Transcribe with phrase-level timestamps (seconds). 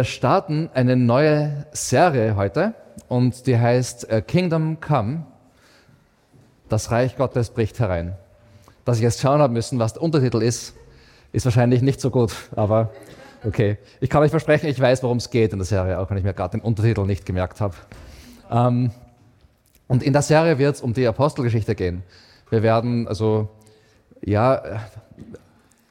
[0.00, 2.72] Wir starten eine neue Serie heute
[3.08, 5.26] und die heißt äh, Kingdom Come.
[6.70, 8.14] Das Reich Gottes bricht herein.
[8.86, 10.74] Dass ich jetzt schauen habe müssen, was der Untertitel ist,
[11.32, 12.92] ist wahrscheinlich nicht so gut, aber
[13.44, 13.76] okay.
[14.00, 16.24] Ich kann euch versprechen, ich weiß, worum es geht in der Serie, auch wenn ich
[16.24, 17.74] mir gerade den Untertitel nicht gemerkt habe.
[18.50, 18.92] Ähm,
[19.86, 22.04] und in der Serie wird es um die Apostelgeschichte gehen.
[22.48, 23.50] Wir werden also,
[24.24, 24.62] ja,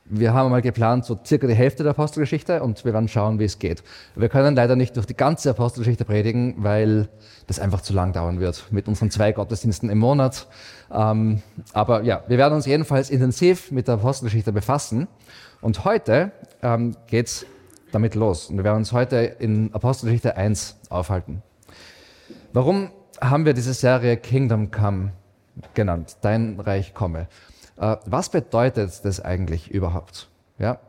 [0.10, 3.44] wir haben mal geplant, so circa die Hälfte der Apostelgeschichte und wir werden schauen, wie
[3.44, 3.84] es geht.
[4.16, 7.10] Wir können leider nicht durch die ganze Apostelgeschichte predigen, weil
[7.48, 10.48] das einfach zu lang dauern wird mit unseren zwei Gottesdiensten im Monat.
[10.92, 11.42] Ähm,
[11.74, 15.08] aber ja, wir werden uns jedenfalls intensiv mit der Apostelgeschichte befassen.
[15.62, 16.32] Und heute
[16.64, 17.46] ähm, geht's
[17.92, 18.50] damit los.
[18.50, 21.44] Und wir werden uns heute in Apostelgeschichte 1 aufhalten.
[22.54, 22.90] Warum
[23.22, 25.12] haben wir diese Serie Kingdom Come
[25.74, 26.18] genannt?
[26.22, 27.28] Dein Reich komme.
[27.80, 30.28] Äh, was bedeutet das eigentlich überhaupt?
[30.58, 30.80] Ja?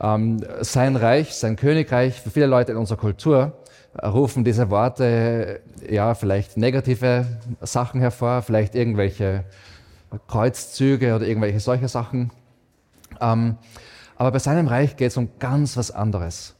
[0.00, 3.52] Ähm, sein Reich, sein Königreich, für viele Leute in unserer Kultur
[3.96, 7.26] äh, rufen diese Worte ja vielleicht negative
[7.62, 9.44] Sachen hervor, vielleicht irgendwelche
[10.28, 12.30] Kreuzzüge oder irgendwelche solche Sachen.
[13.20, 13.56] Ähm,
[14.16, 16.54] aber bei seinem Reich geht es um ganz was anderes.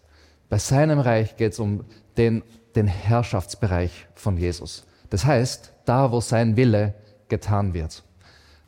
[0.48, 1.84] Bei seinem Reich geht es um
[2.16, 2.42] den,
[2.74, 4.86] den Herrschaftsbereich von Jesus.
[5.10, 6.94] Das heißt, da, wo sein Wille
[7.28, 8.02] getan wird.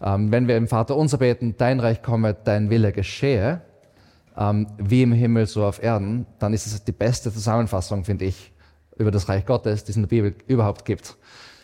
[0.01, 3.63] Ähm, wenn wir im Vater unser beten, dein Reich komme, dein Wille geschehe,
[4.37, 8.53] ähm, wie im Himmel, so auf Erden, dann ist es die beste Zusammenfassung, finde ich,
[8.97, 11.17] über das Reich Gottes, die es in der Bibel überhaupt gibt.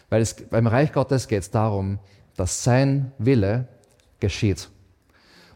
[0.08, 1.98] Weil es, beim Reich Gottes geht es darum,
[2.36, 3.68] dass sein Wille
[4.20, 4.68] geschieht.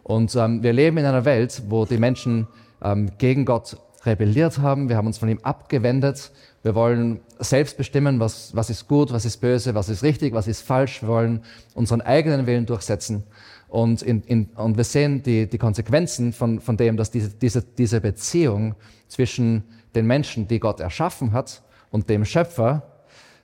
[0.02, 2.46] Und ähm, wir leben in einer Welt, wo die Menschen
[2.82, 6.30] ähm, gegen Gott rebelliert haben, wir haben uns von ihm abgewendet,
[6.62, 10.48] wir wollen selbst bestimmen, was, was ist gut, was ist böse, was ist richtig, was
[10.48, 11.42] ist falsch, wir wollen
[11.74, 13.24] unseren eigenen Willen durchsetzen.
[13.68, 17.62] Und, in, in, und wir sehen die, die Konsequenzen von, von dem, dass diese, diese,
[17.62, 18.74] diese Beziehung
[19.08, 22.82] zwischen den Menschen, die Gott erschaffen hat, und dem Schöpfer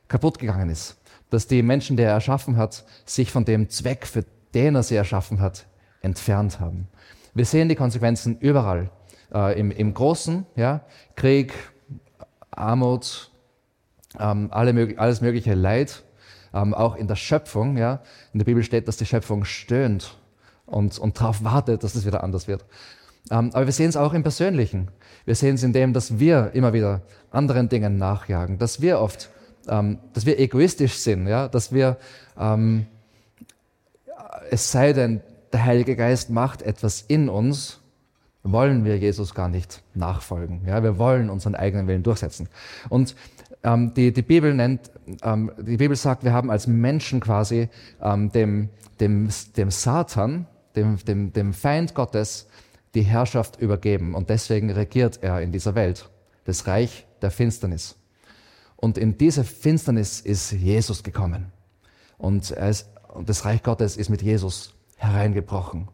[0.09, 0.97] kaputt gegangen ist.
[1.31, 4.97] Dass die Menschen, die er erschaffen hat, sich von dem Zweck, für den er sie
[4.97, 5.67] erschaffen hat,
[6.03, 6.89] entfernt haben.
[7.33, 8.91] Wir sehen die Konsequenzen überall
[9.33, 10.83] äh, im, im Großen, ja,
[11.17, 11.53] Krieg,
[12.51, 13.31] Armut,
[14.19, 16.03] ähm, alle, alles mögliche Leid,
[16.53, 17.77] ähm, auch in der Schöpfung.
[17.77, 18.01] Ja.
[18.33, 20.17] In der Bibel steht, dass die Schöpfung stöhnt
[20.67, 22.65] und, und darauf wartet, dass es wieder anders wird.
[23.31, 24.89] Ähm, aber wir sehen es auch im Persönlichen.
[25.25, 29.31] Wir sehen es in dem, dass wir immer wieder anderen Dingen nachjagen, dass wir oft,
[29.69, 31.97] ähm, dass wir egoistisch sind, ja, dass wir,
[32.39, 32.87] ähm,
[34.51, 37.81] es sei denn, der Heilige Geist macht etwas in uns,
[38.43, 40.63] wollen wir Jesus gar nicht nachfolgen.
[40.67, 42.49] Ja, wir wollen unseren eigenen Willen durchsetzen.
[42.91, 43.17] Und
[43.65, 44.91] ähm, die, die, Bibel nennt,
[45.23, 47.69] ähm, die Bibel sagt, wir haben als Menschen quasi
[48.01, 48.69] ähm, dem,
[49.01, 52.47] dem, dem Satan, dem, dem, dem Feind Gottes,
[52.95, 54.15] die Herrschaft übergeben.
[54.15, 56.09] Und deswegen regiert er in dieser Welt,
[56.45, 57.97] das Reich der Finsternis.
[58.77, 61.51] Und in diese Finsternis ist Jesus gekommen.
[62.19, 65.89] Und, ist, und das Reich Gottes ist mit Jesus hereingebrochen.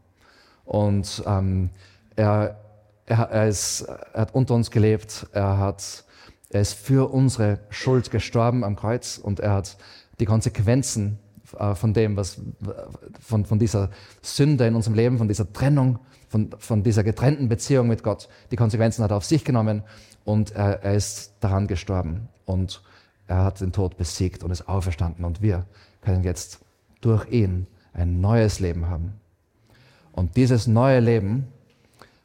[0.65, 1.71] Und ähm,
[2.17, 2.59] er,
[3.07, 6.05] er, er, ist, er hat unter uns gelebt, er, hat,
[6.51, 9.77] er ist für unsere Schuld gestorben am Kreuz und er hat
[10.19, 11.19] die Konsequenzen
[11.59, 12.41] äh, von dem, was,
[13.21, 13.91] von, von dieser
[14.21, 18.57] Sünde in unserem Leben, von dieser Trennung, von, von dieser getrennten Beziehung mit Gott, die
[18.57, 19.83] Konsequenzen hat er auf sich genommen
[20.25, 22.83] und er, er ist daran gestorben und
[23.29, 25.67] er hat den Tod besiegt und ist auferstanden und wir
[26.03, 26.61] können jetzt
[27.01, 29.21] durch ihn ein neues Leben haben.
[30.13, 31.47] Und dieses neue Leben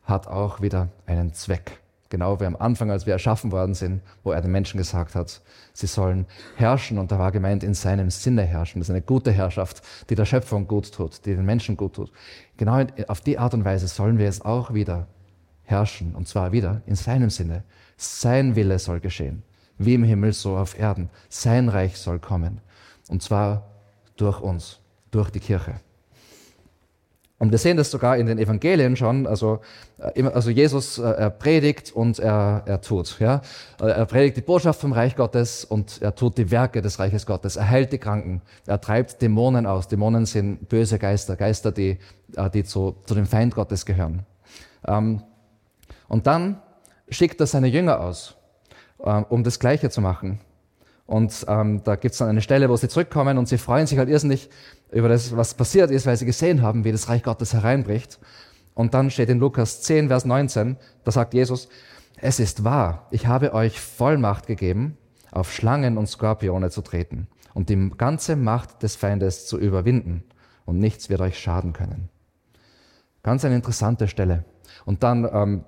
[0.04, 1.80] hat auch wieder einen Zweck.
[2.16, 5.42] Genau wie am Anfang, als wir erschaffen worden sind, wo er den Menschen gesagt hat,
[5.74, 6.26] sie sollen
[6.56, 8.80] herrschen und da war gemeint, in seinem Sinne herrschen.
[8.80, 12.14] Das ist eine gute Herrschaft, die der Schöpfung gut tut, die den Menschen gut tut.
[12.56, 15.08] Genau auf die Art und Weise sollen wir jetzt auch wieder
[15.64, 17.66] herrschen und zwar wieder in seinem Sinne.
[17.98, 19.44] Sein Wille soll geschehen,
[19.78, 21.10] wie im Himmel so auf Erden.
[21.28, 22.62] Sein Reich soll kommen
[23.10, 23.68] und zwar
[24.16, 24.80] durch uns,
[25.12, 25.82] durch die Kirche.
[27.38, 29.28] Und wir sehen das sogar in den Evangelien schon.
[29.28, 29.60] Also,
[30.00, 33.20] äh, also Jesus, äh, er predigt und er, er tut.
[33.20, 33.42] Ja?
[33.82, 37.26] Äh, er predigt die Botschaft vom Reich Gottes und er tut die Werke des Reiches
[37.26, 37.58] Gottes.
[37.58, 38.42] Er heilt die Kranken.
[38.66, 39.90] Er treibt Dämonen aus.
[39.90, 41.98] Dämonen sind böse Geister, Geister, die,
[42.54, 44.26] die zu, zu dem Feind Gottes gehören.
[44.88, 45.22] Ähm,
[46.08, 46.62] und dann
[47.10, 48.36] schickt er seine Jünger aus,
[48.98, 50.40] um das Gleiche zu machen.
[51.06, 53.98] Und ähm, da gibt es dann eine Stelle, wo sie zurückkommen und sie freuen sich
[54.00, 54.50] halt irrsinnig
[54.92, 58.20] über das, was passiert ist, weil sie gesehen haben, wie das Reich Gottes hereinbricht.
[58.74, 61.70] Und dann steht in Lukas 10, Vers 19, da sagt Jesus,
[62.18, 64.98] es ist wahr, ich habe euch Vollmacht gegeben,
[65.32, 70.24] auf Schlangen und Skorpione zu treten und die ganze Macht des Feindes zu überwinden
[70.66, 72.10] und nichts wird euch schaden können.
[73.22, 74.46] Ganz eine interessante Stelle.
[74.86, 75.64] Und dann ähm,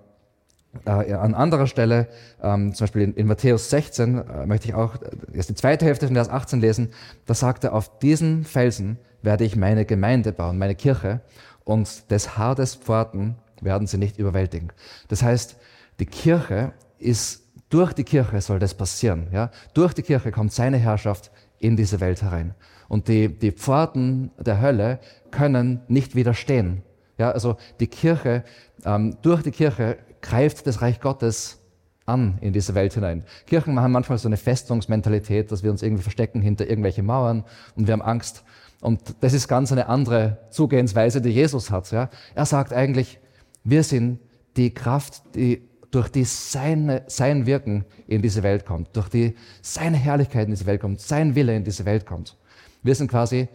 [0.85, 2.07] äh, an anderer Stelle,
[2.41, 4.95] ähm, zum Beispiel in, in Matthäus 16, äh, möchte ich auch
[5.33, 6.89] erst die zweite Hälfte von Vers 18 lesen,
[7.25, 11.21] da sagt er, auf diesen Felsen werde ich meine Gemeinde bauen, meine Kirche,
[11.63, 14.71] und des Hades Pforten werden sie nicht überwältigen.
[15.09, 15.57] Das heißt,
[16.00, 19.27] die Kirche ist, durch die Kirche soll das passieren.
[19.31, 19.51] Ja?
[19.73, 22.53] Durch die Kirche kommt seine Herrschaft in diese Welt herein.
[22.88, 25.00] Und die, die Pforten der Hölle
[25.31, 26.83] können nicht widerstehen.
[27.18, 28.44] Ja, also die Kirche,
[28.85, 31.59] ähm, durch die Kirche greift das Reich Gottes
[32.05, 33.23] an in diese Welt hinein.
[33.45, 37.43] Kirchen haben manchmal so eine Festungsmentalität, dass wir uns irgendwie verstecken hinter irgendwelche Mauern
[37.75, 38.43] und wir haben Angst.
[38.81, 41.91] Und das ist ganz eine andere Zugehensweise, die Jesus hat.
[41.91, 42.09] Ja.
[42.35, 43.19] Er sagt eigentlich,
[43.63, 44.19] wir sind
[44.55, 49.97] die Kraft, die durch die seine, sein Wirken in diese Welt kommt, durch die seine
[49.97, 52.37] Herrlichkeit in diese Welt kommt, sein Wille in diese Welt kommt.
[52.83, 53.47] Wir sind quasi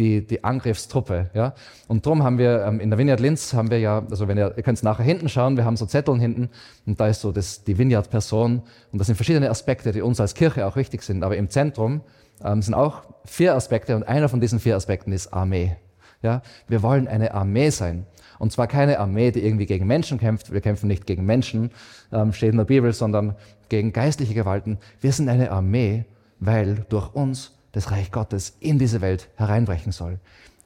[0.00, 1.30] die, die Angriffstruppe.
[1.34, 1.54] Ja?
[1.86, 4.54] Und darum haben wir ähm, in der Vineyard Linz haben wir ja, also wenn ihr,
[4.56, 6.48] ihr könnt nachher hinten schauen, wir haben so Zetteln hinten
[6.86, 8.62] und da ist so das, die Vineyard-Person
[8.92, 11.22] und das sind verschiedene Aspekte, die uns als Kirche auch wichtig sind.
[11.22, 12.00] Aber im Zentrum
[12.42, 15.76] ähm, sind auch vier Aspekte und einer von diesen vier Aspekten ist Armee.
[16.22, 16.42] Ja?
[16.66, 18.06] Wir wollen eine Armee sein.
[18.38, 20.50] Und zwar keine Armee, die irgendwie gegen Menschen kämpft.
[20.50, 21.72] Wir kämpfen nicht gegen Menschen,
[22.10, 23.36] ähm, steht in der Bibel, sondern
[23.68, 24.78] gegen geistliche Gewalten.
[25.02, 26.06] Wir sind eine Armee,
[26.38, 30.18] weil durch uns das Reich Gottes in diese Welt hereinbrechen soll.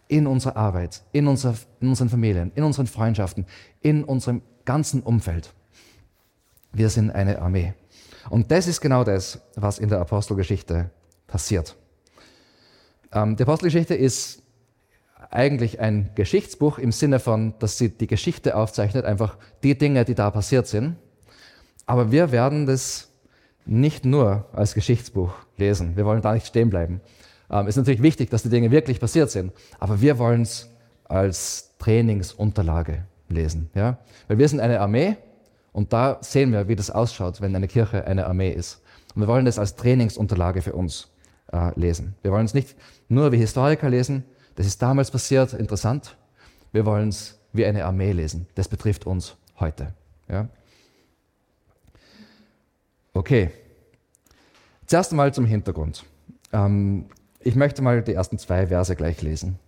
[0.08, 3.46] In unsere Arbeit, in, unser, in unseren Familien, in unseren Freundschaften,
[3.80, 5.52] in unserem ganzen Umfeld.
[6.72, 7.74] Wir sind eine Armee.
[8.30, 10.90] Und das ist genau das, was in der Apostelgeschichte
[11.26, 11.76] passiert.
[13.12, 14.42] Ähm, die Apostelgeschichte ist
[15.30, 20.14] eigentlich ein Geschichtsbuch im Sinne von, dass sie die Geschichte aufzeichnet, einfach die Dinge, die
[20.14, 20.96] da passiert sind.
[21.86, 23.10] Aber wir werden das
[23.66, 25.96] nicht nur als Geschichtsbuch lesen.
[25.96, 27.00] Wir wollen da nicht stehen bleiben.
[27.50, 30.70] Ähm, ist natürlich wichtig, dass die Dinge wirklich passiert sind, aber wir wollen es
[31.04, 33.70] als Trainingsunterlage lesen.
[33.74, 33.98] Ja?
[34.28, 35.16] Weil wir sind eine Armee
[35.72, 38.80] und da sehen wir, wie das ausschaut, wenn eine Kirche eine Armee ist.
[39.14, 41.08] Und wir wollen das als Trainingsunterlage für uns
[41.52, 42.14] äh, lesen.
[42.22, 42.74] Wir wollen es nicht
[43.08, 44.24] nur wie Historiker lesen,
[44.56, 46.16] das ist damals passiert, interessant.
[46.72, 48.46] Wir wollen es wie eine Armee lesen.
[48.54, 49.92] Das betrifft uns heute.
[50.28, 50.48] Ja?
[53.14, 53.50] Okay.
[54.86, 56.04] Zuerst einmal zum Hintergrund.
[56.52, 57.06] Ähm,
[57.40, 59.58] ich möchte mal die ersten zwei Verse gleich lesen.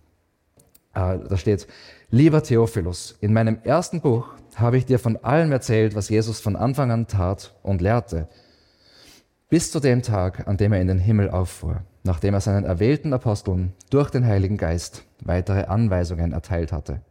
[0.93, 1.67] Äh, da steht,
[2.11, 6.55] lieber Theophilus, in meinem ersten Buch habe ich dir von allem erzählt, was Jesus von
[6.55, 8.27] Anfang an tat und lehrte,
[9.49, 13.13] bis zu dem Tag, an dem er in den Himmel auffuhr nachdem er seinen erwählten
[13.13, 17.01] Aposteln durch den Heiligen Geist weitere Anweisungen erteilt hatte.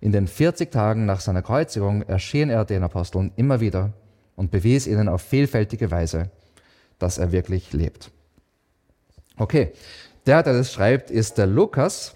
[0.00, 3.92] In den 40 Tagen nach seiner Kreuzigung erschien er den Aposteln immer wieder
[4.36, 6.30] und bewies ihnen auf vielfältige Weise,
[6.98, 8.10] dass er wirklich lebt.
[9.36, 9.72] Okay,
[10.26, 12.14] der, der das schreibt, ist der Lukas,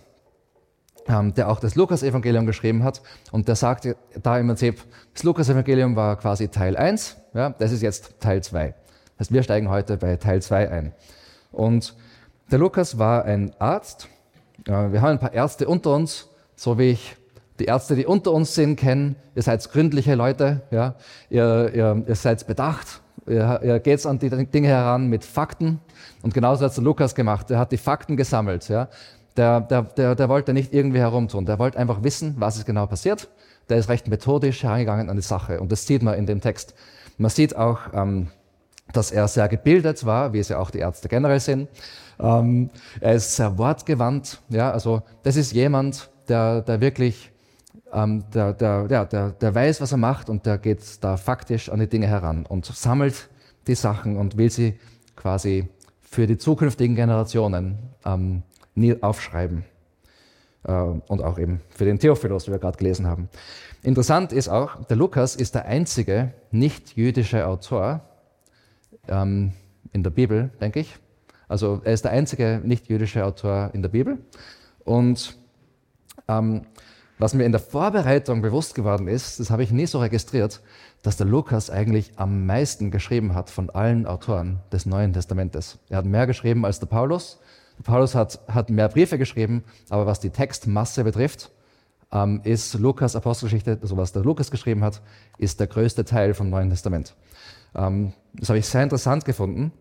[1.09, 3.03] ähm, der auch das Lukas-Evangelium geschrieben hat.
[3.33, 3.89] Und der sagt
[4.23, 4.83] da im Prinzip,
[5.15, 8.69] das Lukas-Evangelium war quasi Teil 1, ja, das ist jetzt Teil 2.
[8.69, 10.93] Das heißt, wir steigen heute bei Teil 2 ein.
[11.51, 11.95] Und
[12.51, 14.09] der Lukas war ein Arzt.
[14.65, 17.17] Wir haben ein paar Ärzte unter uns, so wie ich
[17.59, 19.17] die Ärzte, die unter uns sind, kennen.
[19.35, 20.95] Ihr seid gründliche Leute, ja.
[21.31, 25.81] ihr, ihr, ihr seid bedacht, ihr, ihr geht an die Dinge heran mit Fakten.
[26.23, 27.51] Und genauso hat es Lukas gemacht.
[27.51, 28.69] Er hat die Fakten gesammelt.
[28.69, 28.89] Ja.
[29.37, 31.47] Der, der, der, der wollte nicht irgendwie herumtun.
[31.47, 33.29] Der wollte einfach wissen, was ist genau passiert.
[33.69, 35.61] Der ist recht methodisch herangegangen an die Sache.
[35.61, 36.75] Und das sieht man in dem Text.
[37.19, 38.29] Man sieht auch, ähm,
[38.93, 41.69] dass er sehr gebildet war, wie es ja auch die Ärzte generell sind.
[42.19, 44.41] Ähm, er ist sehr wortgewandt.
[44.49, 47.31] Ja, also das ist jemand, der, der wirklich,
[47.93, 51.69] ähm, der, der, ja, der, der weiß, was er macht und der geht da faktisch
[51.69, 53.29] an die Dinge heran und sammelt
[53.67, 54.79] die Sachen und will sie
[55.17, 55.69] quasi
[56.01, 58.43] für die zukünftigen Generationen ähm,
[59.01, 59.65] aufschreiben.
[60.65, 63.29] Äh, und auch eben für den Theophilus, wie wir gerade gelesen haben.
[63.83, 68.01] Interessant ist auch, der Lukas ist der einzige nicht-jüdische Autor,
[69.09, 69.53] ähm,
[69.93, 70.97] in der Bibel, denke ich.
[71.49, 74.19] Also er ist der einzige nicht-jüdische Autor in der Bibel.
[74.85, 75.39] Und
[76.29, 76.67] ähm,
[77.19, 80.61] was mir in der Vorbereitung bewusst geworden ist, das habe ich nie so registriert,
[81.03, 85.79] dass der Lukas eigentlich am meisten geschrieben hat von allen Autoren des Neuen Testamentes.
[85.89, 87.41] Er hat mehr geschrieben als der Paulus.
[87.79, 91.51] Der Paulus hat, hat mehr Briefe geschrieben, aber was die Textmasse betrifft,
[92.13, 95.03] ähm, ist Lukas Apostelgeschichte, also was der Lukas geschrieben hat,
[95.39, 97.15] ist der größte Teil vom Neuen Testament.
[97.75, 99.73] Ähm, das habe ich sehr interessant gefunden.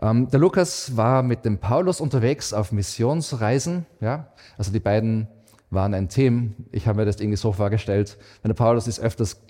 [0.00, 3.86] Ähm, der Lukas war mit dem Paulus unterwegs auf Missionsreisen.
[4.00, 4.28] Ja?
[4.58, 5.28] Also die beiden
[5.70, 6.54] waren ein Team.
[6.72, 8.16] Ich habe mir das irgendwie so vorgestellt.
[8.42, 9.40] Wenn der Paulus ist öfters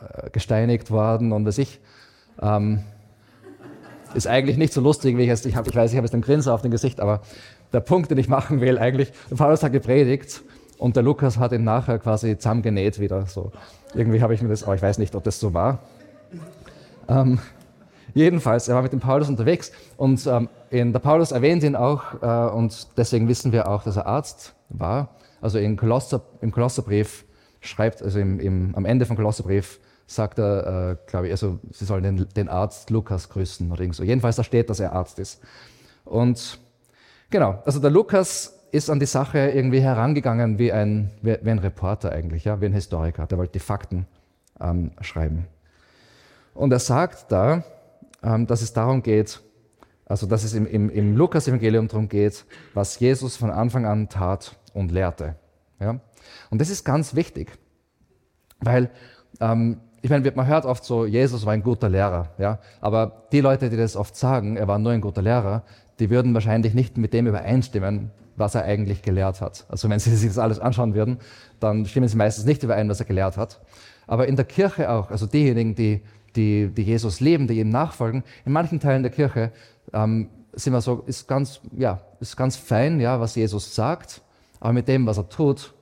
[0.00, 1.80] äh, gesteinigt worden und was ich.
[2.40, 2.80] Ähm,
[4.14, 6.14] ist eigentlich nicht so lustig, wie ich es, ich, hab, ich weiß, ich habe jetzt
[6.14, 7.20] einen Grinser auf dem Gesicht, aber
[7.72, 10.42] der Punkt, den ich machen will, eigentlich, der Paulus hat gepredigt
[10.78, 13.26] Und der Lukas hat ihn nachher quasi zusammengenäht wieder.
[13.26, 13.52] So.
[13.94, 15.80] Irgendwie habe ich mir das, aber ich weiß nicht, ob das so war.
[17.08, 17.38] Ähm,
[18.14, 22.22] jedenfalls, er war mit dem Paulus unterwegs und ähm, in, der Paulus erwähnt ihn auch
[22.22, 25.08] äh, und deswegen wissen wir auch, dass er Arzt war.
[25.44, 27.26] Also in Kolosser, im Kolosserbrief
[27.60, 31.84] schreibt, also im, im, am Ende vom Kolosserbrief sagt er, äh, glaube ich, also sie
[31.84, 34.04] sollen den, den, Arzt Lukas grüßen oder irgend so.
[34.04, 35.42] Jedenfalls da steht, dass er Arzt ist.
[36.06, 36.58] Und
[37.28, 41.58] genau, also der Lukas ist an die Sache irgendwie herangegangen wie ein, wie, wie ein
[41.58, 43.26] Reporter eigentlich, ja, wie ein Historiker.
[43.26, 44.06] Der wollte die Fakten
[44.62, 45.46] ähm, schreiben.
[46.54, 47.64] Und er sagt da,
[48.22, 49.42] ähm, dass es darum geht,
[50.06, 54.56] also dass es im, im, im Lukas-Evangelium darum geht, was Jesus von Anfang an tat
[54.74, 55.36] und lehrte.
[55.80, 56.00] Ja?
[56.50, 57.58] Und das ist ganz wichtig,
[58.60, 58.90] weil
[59.40, 63.40] ähm, ich meine, man hört oft so, Jesus war ein guter Lehrer, ja, aber die
[63.40, 65.62] Leute, die das oft sagen, er war nur ein guter Lehrer,
[65.98, 69.64] die würden wahrscheinlich nicht mit dem übereinstimmen, was er eigentlich gelehrt hat.
[69.70, 71.18] Also wenn Sie sich das alles anschauen würden,
[71.58, 73.60] dann stimmen Sie meistens nicht überein, was er gelehrt hat.
[74.06, 76.02] Aber in der Kirche auch, also diejenigen, die,
[76.36, 79.52] die, die Jesus leben, die ihm nachfolgen, in manchen Teilen der Kirche
[79.94, 84.20] ähm, sind wir so, ist ganz, ja, ist ganz fein, ja, was Jesus sagt,
[84.64, 85.74] aber mit dem, was er tut,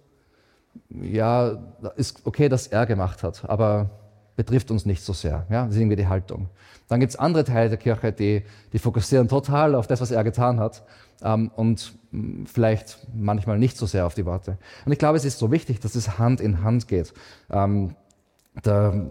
[0.91, 1.57] ja,
[1.95, 3.91] ist okay, dass er gemacht hat, aber
[4.35, 5.47] betrifft uns nicht so sehr.
[5.51, 5.67] Ja?
[5.67, 6.49] Das ist irgendwie die Haltung.
[6.89, 10.25] Dann gibt es andere Teile der Kirche, die, die fokussieren total auf das, was er
[10.25, 10.83] getan hat
[11.23, 14.59] ähm, und mh, vielleicht manchmal nicht so sehr auf die Worte.
[14.85, 17.15] Und ich glaube, es ist so wichtig, dass es Hand in Hand geht.
[17.51, 17.95] Ähm,
[18.65, 19.11] der,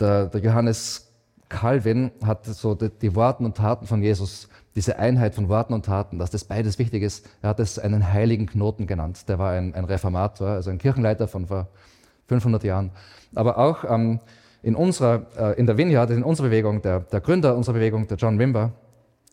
[0.00, 1.12] der, der Johannes
[1.48, 5.86] Calvin hat so die, die Worte und Taten von Jesus diese Einheit von Worten und
[5.86, 7.28] Taten, dass das beides wichtig ist.
[7.42, 9.28] Er hat es einen heiligen Knoten genannt.
[9.28, 11.66] Der war ein, ein Reformator, also ein Kirchenleiter von vor
[12.28, 12.92] 500 Jahren.
[13.34, 14.20] Aber auch ähm,
[14.62, 18.18] in, unserer, äh, in der Vineyard, in unserer Bewegung, der, der, Gründer unserer Bewegung, der
[18.18, 18.70] John Wimber,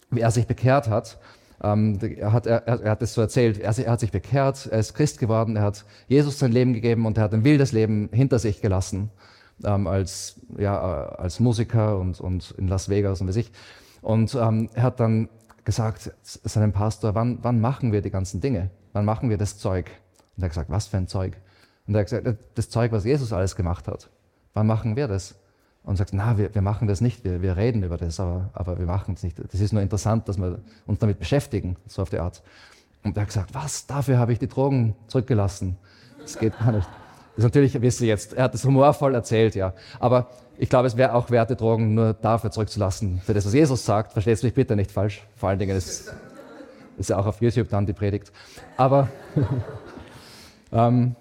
[0.09, 1.19] wie er sich bekehrt hat,
[1.61, 4.79] ähm, er, hat, er, er hat es so erzählt, er, er, hat sich bekehrt, er
[4.79, 8.09] ist Christ geworden, er hat Jesus sein Leben gegeben und er hat ein wildes Leben
[8.11, 9.11] hinter sich gelassen,
[9.63, 13.51] ähm, als, ja, äh, als Musiker und, und in Las Vegas und wie ich.
[14.05, 15.29] Und ähm, er hat dann
[15.63, 18.69] gesagt seinem Pastor, wann, wann machen wir die ganzen Dinge?
[18.93, 19.89] Wann machen wir das Zeug?
[20.37, 21.35] Und er hat gesagt, was für ein Zeug?
[21.87, 24.11] Und er hat gesagt, das Zeug, was Jesus alles gemacht hat.
[24.53, 25.33] Wann machen wir das?
[25.81, 28.77] Und sagt, na, wir, wir machen das nicht, wir, wir reden über das, aber, aber
[28.77, 29.39] wir machen es nicht.
[29.39, 32.43] Das ist nur interessant, dass wir uns damit beschäftigen, so auf die Art.
[33.03, 35.77] Und er hat gesagt, was, dafür habe ich die Drogen zurückgelassen.
[36.21, 36.87] Das geht gar nicht.
[37.35, 39.73] Das ist natürlich, wisst ihr jetzt, er hat es humorvoll erzählt, ja.
[39.99, 43.53] Aber ich glaube, es wäre auch wert, die Drogen nur dafür zurückzulassen, für das, was
[43.53, 44.13] Jesus sagt.
[44.13, 45.25] Versteht es mich bitte nicht falsch.
[45.35, 46.13] Vor allen Dingen ist,
[46.97, 48.31] ist ja auch auf YouTube dann die Predigt.
[48.77, 49.09] Aber,
[50.71, 51.15] ähm,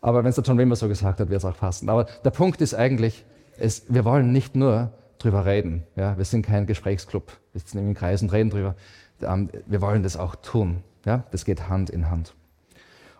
[0.00, 1.88] aber wenn es der John Wimber so gesagt hat, wird es auch passen.
[1.88, 3.24] Aber der Punkt ist eigentlich,
[3.58, 5.84] es, wir wollen nicht nur drüber reden.
[5.96, 6.16] Ja?
[6.16, 7.32] Wir sind kein Gesprächsclub.
[7.52, 8.74] Wir sitzen im Kreis und reden drüber.
[9.22, 10.82] Ähm, wir wollen das auch tun.
[11.04, 11.24] Ja?
[11.30, 12.34] Das geht Hand in Hand.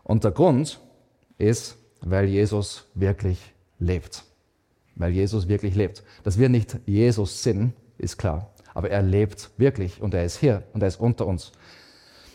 [0.03, 0.81] Und der Grund
[1.39, 4.25] ist, weil Jesus wirklich lebt.
[4.97, 6.03] Weil Jesus wirklich lebt.
[6.25, 8.51] Dass wir nicht Jesus sind, ist klar.
[8.75, 11.53] Aber er lebt wirklich und er ist hier und er ist unter uns.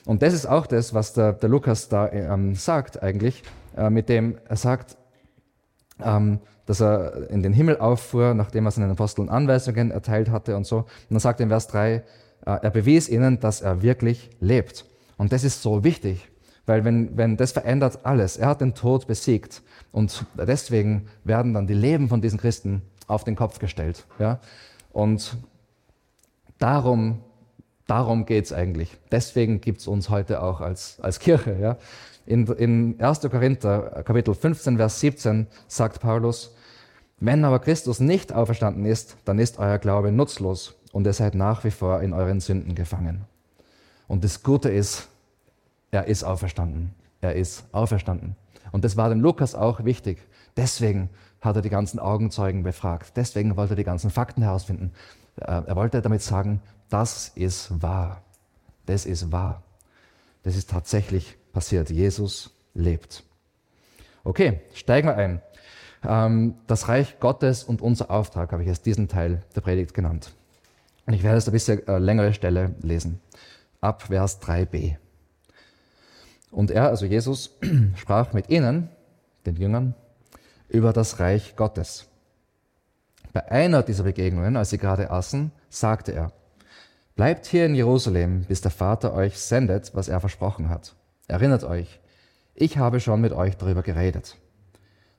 [0.05, 3.43] Und das ist auch das, was der, der Lukas da ähm, sagt eigentlich,
[3.77, 4.97] äh, mit dem er sagt,
[6.03, 10.65] ähm, dass er in den Himmel auffuhr, nachdem er seinen Aposteln Anweisungen erteilt hatte und
[10.65, 10.77] so.
[10.77, 12.03] Und dann sagt er in Vers 3, äh,
[12.45, 14.85] er bewies ihnen, dass er wirklich lebt.
[15.17, 16.30] Und das ist so wichtig,
[16.71, 19.61] weil wenn, wenn das verändert alles, er hat den Tod besiegt
[19.91, 24.05] und deswegen werden dann die Leben von diesen Christen auf den Kopf gestellt.
[24.19, 24.39] Ja?
[24.93, 25.35] Und
[26.59, 27.19] darum,
[27.87, 28.95] darum geht es eigentlich.
[29.11, 31.57] Deswegen gibt es uns heute auch als, als Kirche.
[31.59, 31.77] Ja?
[32.25, 33.19] In, in 1.
[33.19, 36.55] Korinther, Kapitel 15, Vers 17 sagt Paulus,
[37.19, 41.65] wenn aber Christus nicht auferstanden ist, dann ist euer Glaube nutzlos und ihr seid nach
[41.65, 43.25] wie vor in euren Sünden gefangen.
[44.07, 45.09] Und das Gute ist,
[45.91, 46.93] er ist auferstanden.
[47.21, 48.35] Er ist auferstanden.
[48.71, 50.19] Und das war dem Lukas auch wichtig.
[50.57, 51.09] Deswegen
[51.41, 53.13] hat er die ganzen Augenzeugen befragt.
[53.15, 54.91] Deswegen wollte er die ganzen Fakten herausfinden.
[55.37, 58.21] Äh, er wollte damit sagen, das ist wahr.
[58.85, 59.63] Das ist wahr.
[60.43, 61.89] Das ist tatsächlich passiert.
[61.89, 63.23] Jesus lebt.
[64.23, 65.41] Okay, steigen wir ein.
[66.03, 70.33] Ähm, das Reich Gottes und unser Auftrag habe ich jetzt diesen Teil der Predigt genannt.
[71.05, 73.19] Und ich werde jetzt ein bisschen äh, längere Stelle lesen.
[73.81, 74.97] Ab Vers 3b.
[76.51, 77.57] Und er, also Jesus,
[77.95, 78.89] sprach mit ihnen,
[79.45, 79.95] den Jüngern,
[80.69, 82.07] über das Reich Gottes.
[83.33, 86.31] Bei einer dieser Begegnungen, als sie gerade aßen, sagte er,
[87.15, 90.95] Bleibt hier in Jerusalem, bis der Vater euch sendet, was er versprochen hat.
[91.27, 91.99] Erinnert euch,
[92.55, 94.37] ich habe schon mit euch darüber geredet.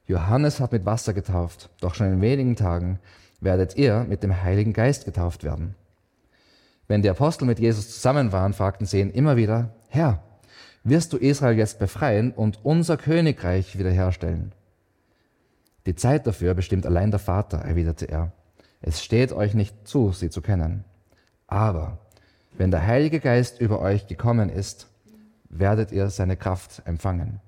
[0.06, 2.98] Johannes hat mit Wasser getauft, doch schon in wenigen Tagen
[3.40, 5.74] werdet ihr mit dem Heiligen Geist getauft werden.
[6.88, 10.22] Wenn die Apostel mit Jesus zusammen waren, fragten sie ihn immer wieder, Herr,
[10.84, 14.52] wirst du Israel jetzt befreien und unser Königreich wiederherstellen.
[15.86, 18.32] Die Zeit dafür bestimmt allein der Vater, erwiderte er.
[18.80, 20.84] Es steht euch nicht zu, sie zu kennen.
[21.46, 21.98] Aber
[22.56, 24.88] wenn der Heilige Geist über euch gekommen ist,
[25.48, 27.40] werdet ihr seine Kraft empfangen.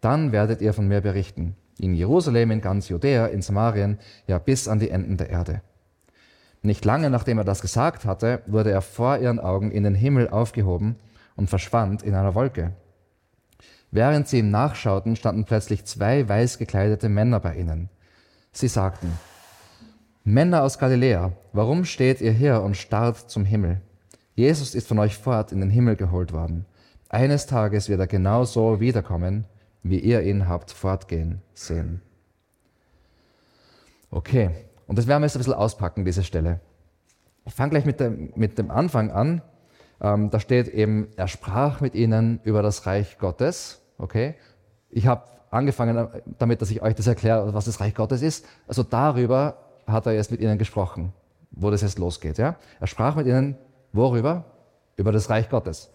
[0.00, 4.68] Dann werdet ihr von mir berichten, in Jerusalem, in ganz Judäa, in Samarien, ja bis
[4.68, 5.62] an die Enden der Erde.
[6.62, 10.28] Nicht lange nachdem er das gesagt hatte, wurde er vor ihren Augen in den Himmel
[10.28, 10.96] aufgehoben
[11.40, 12.72] und verschwand in einer Wolke.
[13.90, 17.88] Während sie ihm nachschauten, standen plötzlich zwei weiß gekleidete Männer bei ihnen.
[18.52, 19.18] Sie sagten,
[20.22, 23.80] Männer aus Galiläa, warum steht ihr hier und starrt zum Himmel?
[24.34, 26.66] Jesus ist von euch fort in den Himmel geholt worden.
[27.08, 29.46] Eines Tages wird er genau so wiederkommen,
[29.82, 32.02] wie ihr ihn habt fortgehen sehen.
[34.10, 34.50] Okay,
[34.86, 36.60] und das werden wir jetzt ein bisschen auspacken, diese Stelle.
[37.46, 39.40] Ich fange gleich mit dem, mit dem Anfang an.
[40.00, 43.80] Ähm, da steht eben, er sprach mit ihnen über das Reich Gottes.
[43.98, 44.34] Okay?
[44.88, 48.46] Ich habe angefangen damit, dass ich euch das erkläre, was das Reich Gottes ist.
[48.66, 51.12] Also darüber hat er jetzt mit ihnen gesprochen,
[51.50, 52.38] wo das jetzt losgeht.
[52.38, 52.56] Ja?
[52.78, 53.56] Er sprach mit ihnen,
[53.92, 54.44] worüber?
[54.96, 55.90] Über das Reich Gottes.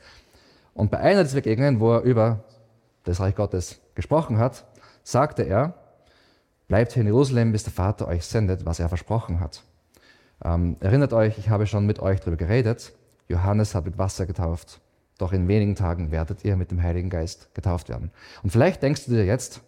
[0.73, 2.43] Und bei einer dieser Begegnungen, wo er über
[3.03, 4.65] das Reich Gottes gesprochen hat,
[5.03, 5.73] sagte er,
[6.67, 9.63] bleibt hier in Jerusalem, bis der Vater euch sendet, was er versprochen hat.
[10.43, 12.93] Ähm, erinnert euch, ich habe schon mit euch darüber geredet,
[13.27, 14.81] Johannes hat mit Wasser getauft,
[15.17, 18.11] doch in wenigen Tagen werdet ihr mit dem Heiligen Geist getauft werden.
[18.43, 19.61] Und vielleicht denkst du dir jetzt,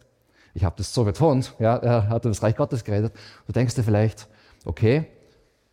[0.53, 3.13] ich habe das so betont, ja, er hat über das Reich Gottes geredet,
[3.45, 4.27] du denkst dir vielleicht,
[4.65, 5.05] okay,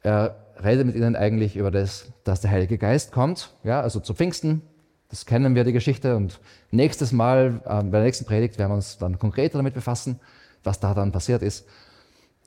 [0.03, 4.15] er redet mit ihnen eigentlich über das, dass der Heilige Geist kommt, ja, also zu
[4.15, 4.63] Pfingsten,
[5.09, 8.77] das kennen wir, die Geschichte, und nächstes Mal, äh, bei der nächsten Predigt, werden wir
[8.77, 10.21] uns dann konkreter damit befassen,
[10.63, 11.67] was da dann passiert ist.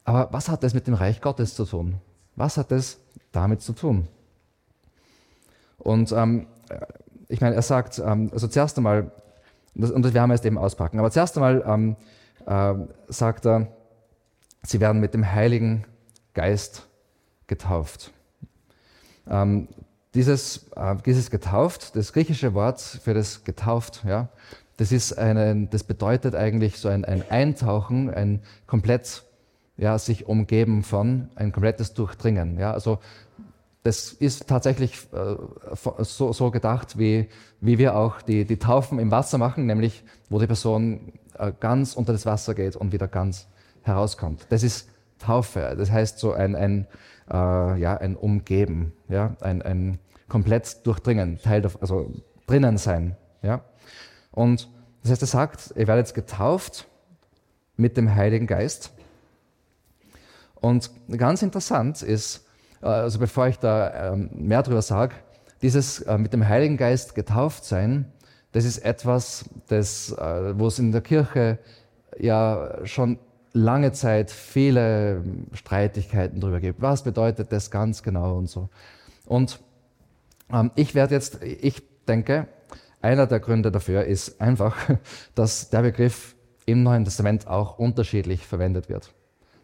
[0.04, 1.96] Aber was hat das mit dem Reich Gottes zu tun?
[2.36, 2.98] Was hat das
[3.32, 4.08] damit zu tun?
[5.88, 6.48] Und ähm,
[7.30, 9.10] ich meine, er sagt, ähm, also zuerst einmal,
[9.74, 11.96] und das werden wir jetzt eben auspacken, aber zuerst einmal ähm,
[12.46, 12.74] äh,
[13.08, 13.68] sagt er,
[14.64, 15.86] sie werden mit dem Heiligen
[16.34, 16.88] Geist
[17.48, 18.12] getauft.
[19.30, 19.70] Ähm,
[20.14, 24.28] dieses, äh, dieses getauft, das griechische Wort für das getauft, ja,
[24.76, 29.24] das, ist eine, das bedeutet eigentlich so ein, ein Eintauchen, ein komplett
[29.78, 32.60] ja, sich umgeben von, ein komplettes Durchdringen.
[32.60, 33.00] Ja, also
[33.88, 35.36] das ist tatsächlich äh,
[36.04, 37.30] so, so, gedacht, wie,
[37.62, 41.94] wie wir auch die, die Taufen im Wasser machen, nämlich wo die Person äh, ganz
[41.94, 43.48] unter das Wasser geht und wieder ganz
[43.84, 44.46] herauskommt.
[44.50, 45.74] Das ist Taufe.
[45.78, 46.88] Das heißt so ein, ein,
[47.32, 52.12] äh, ja, ein Umgeben, ja, ein, ein komplett Durchdringen, Teil, also
[52.46, 53.16] drinnen sein.
[53.42, 53.62] Ja.
[54.32, 54.70] Und
[55.04, 56.88] das heißt, er sagt, ihr werdet getauft
[57.78, 58.92] mit dem Heiligen Geist.
[60.56, 62.47] Und ganz interessant ist,
[62.82, 65.16] also bevor ich da ähm, mehr darüber sage,
[65.62, 68.12] dieses äh, mit dem Heiligen Geist getauft sein,
[68.52, 71.60] das ist etwas, das, äh, wo es in der Kirche
[72.18, 73.20] ja schon
[73.54, 76.82] lange Zeit viele Streitigkeiten darüber gibt.
[76.82, 78.70] Was bedeutet das ganz genau und so.
[79.26, 79.60] Und
[80.52, 82.48] ähm, ich werde jetzt, ich denke,
[83.02, 84.78] einer der Gründe dafür ist einfach,
[85.36, 86.36] dass der Begriff
[86.66, 89.14] im Neuen Testament auch unterschiedlich verwendet wird.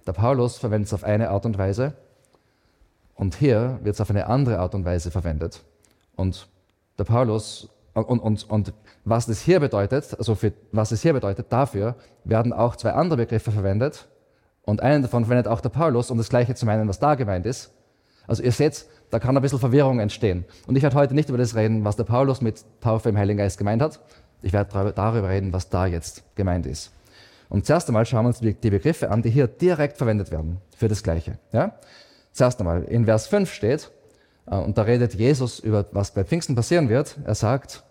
[0.07, 1.95] Der Paulus verwendet es auf eine Art und Weise
[3.15, 5.63] und hier wird es auf eine andere Art und Weise verwendet.
[6.15, 6.47] Und
[6.97, 8.73] der Paulus und, und, und
[9.05, 13.17] was das hier bedeutet, also für, was es hier bedeutet, dafür werden auch zwei andere
[13.17, 14.07] Begriffe verwendet.
[14.63, 17.45] Und einen davon verwendet auch der Paulus, um das Gleiche zu meinen, was da gemeint
[17.45, 17.71] ist.
[18.25, 20.45] Also ihr seht, da kann ein bisschen Verwirrung entstehen.
[20.65, 23.37] Und ich werde heute nicht über das reden, was der Paulus mit Taufe im Heiligen
[23.37, 23.99] Geist gemeint hat.
[24.41, 26.91] Ich werde darüber reden, was da jetzt gemeint ist.
[27.49, 30.87] Und zuerst einmal schauen wir uns die Begriffe an, die hier direkt verwendet werden für
[30.87, 31.37] das Gleiche.
[31.51, 31.73] Ja?
[32.33, 33.91] Zuerst einmal, in Vers 5 steht,
[34.47, 37.17] äh, und da redet Jesus über, was bei Pfingsten passieren wird.
[37.23, 37.83] Er sagt,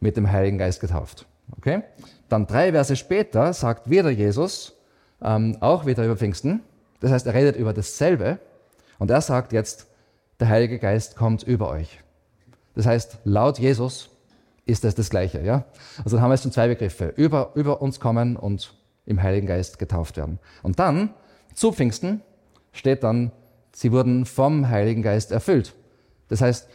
[0.00, 1.26] mit dem Heiligen Geist getauft.
[1.56, 1.82] Okay?
[2.28, 4.74] Dann drei Verse später sagt wieder Jesus,
[5.22, 6.62] ähm, auch wieder über Pfingsten.
[7.00, 8.38] Das heißt, er redet über dasselbe.
[8.98, 9.86] Und er sagt jetzt,
[10.40, 12.00] der Heilige Geist kommt über euch.
[12.74, 14.10] Das heißt, laut Jesus
[14.64, 15.42] ist das das Gleiche.
[15.42, 15.64] Ja?
[15.98, 17.12] Also dann haben wir jetzt schon zwei Begriffe.
[17.16, 18.74] Über, über uns kommen und
[19.04, 20.38] im Heiligen Geist getauft werden.
[20.62, 21.10] Und dann,
[21.54, 22.22] zu Pfingsten,
[22.72, 23.32] steht dann,
[23.74, 25.74] sie wurden vom Heiligen Geist erfüllt.
[26.28, 26.68] Das heißt,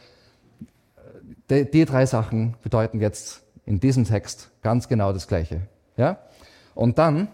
[1.50, 5.62] die, drei Sachen bedeuten jetzt in diesem Text ganz genau das Gleiche.
[5.96, 6.20] Ja?
[6.76, 7.30] Und dann,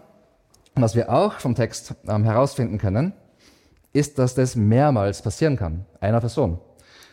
[0.74, 3.12] was wir auch vom Text ähm, herausfinden können,
[3.92, 6.58] ist, dass das mehrmals passieren kann, einer Person.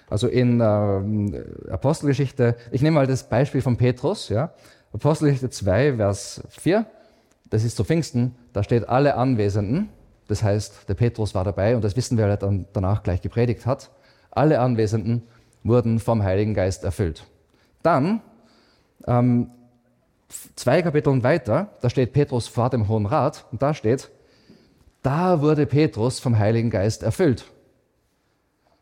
[0.09, 4.53] Also in äh, Apostelgeschichte, ich nehme mal das Beispiel von Petrus, ja?
[4.93, 6.85] Apostelgeschichte 2, Vers 4,
[7.49, 9.89] das ist zu Pfingsten, da steht alle Anwesenden,
[10.31, 13.21] das heißt, der Petrus war dabei und das wissen wir, weil er dann danach gleich
[13.21, 13.91] gepredigt hat,
[14.31, 15.23] alle Anwesenden
[15.63, 17.25] wurden vom Heiligen Geist erfüllt.
[17.83, 18.21] Dann
[19.05, 19.51] ähm,
[20.55, 24.09] zwei Kapiteln weiter, da steht Petrus vor dem Hohen Rat und da steht,
[25.03, 27.43] da wurde Petrus vom Heiligen Geist erfüllt.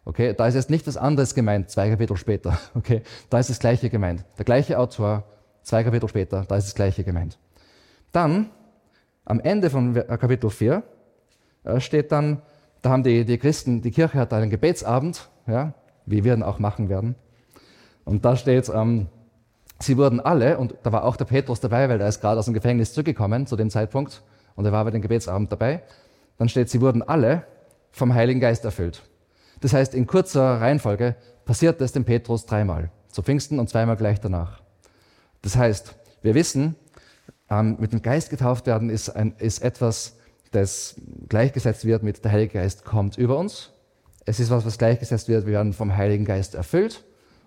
[0.05, 2.59] Okay, da ist jetzt nicht was anderes gemeint, zwei Kapitel später.
[2.75, 4.23] Okay, da ist das Gleiche gemeint.
[4.37, 5.23] Der gleiche Autor,
[5.63, 7.39] zwei Kapitel später, da ist das Gleiche gemeint.
[8.11, 8.51] Dann,
[9.25, 10.98] am Ende von Kapitel 4, äh,
[11.77, 12.41] steht dann,
[12.81, 15.73] da haben die, die Christen, die Kirche hat einen Gebetsabend, ja,
[16.05, 17.15] wie wir ihn auch machen werden.
[18.05, 19.07] Und da steht, ähm,
[19.79, 22.45] sie wurden alle, und da war auch der Petrus dabei, weil er ist gerade aus
[22.45, 24.23] dem Gefängnis zurückgekommen zu dem Zeitpunkt,
[24.55, 25.83] und er war bei dem Gebetsabend dabei.
[26.37, 27.43] Dann steht, sie wurden alle
[27.91, 29.03] vom Heiligen Geist erfüllt.
[29.61, 32.91] Das heißt, in kurzer Reihenfolge passiert das dem Petrus dreimal.
[33.09, 34.61] Zu Pfingsten und zweimal gleich danach.
[35.41, 36.75] Das heißt, wir wissen,
[37.49, 40.17] ähm, mit dem Geist getauft werden ist, ein, ist etwas,
[40.51, 40.95] das
[41.27, 43.71] gleichgesetzt wird mit der Heilige Geist kommt über uns.
[44.25, 47.03] Es ist was, was gleichgesetzt wird, wir werden vom Heiligen Geist erfüllt.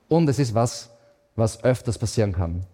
[0.09, 0.91] Und es ist was,
[1.37, 2.67] was öfters passieren kann.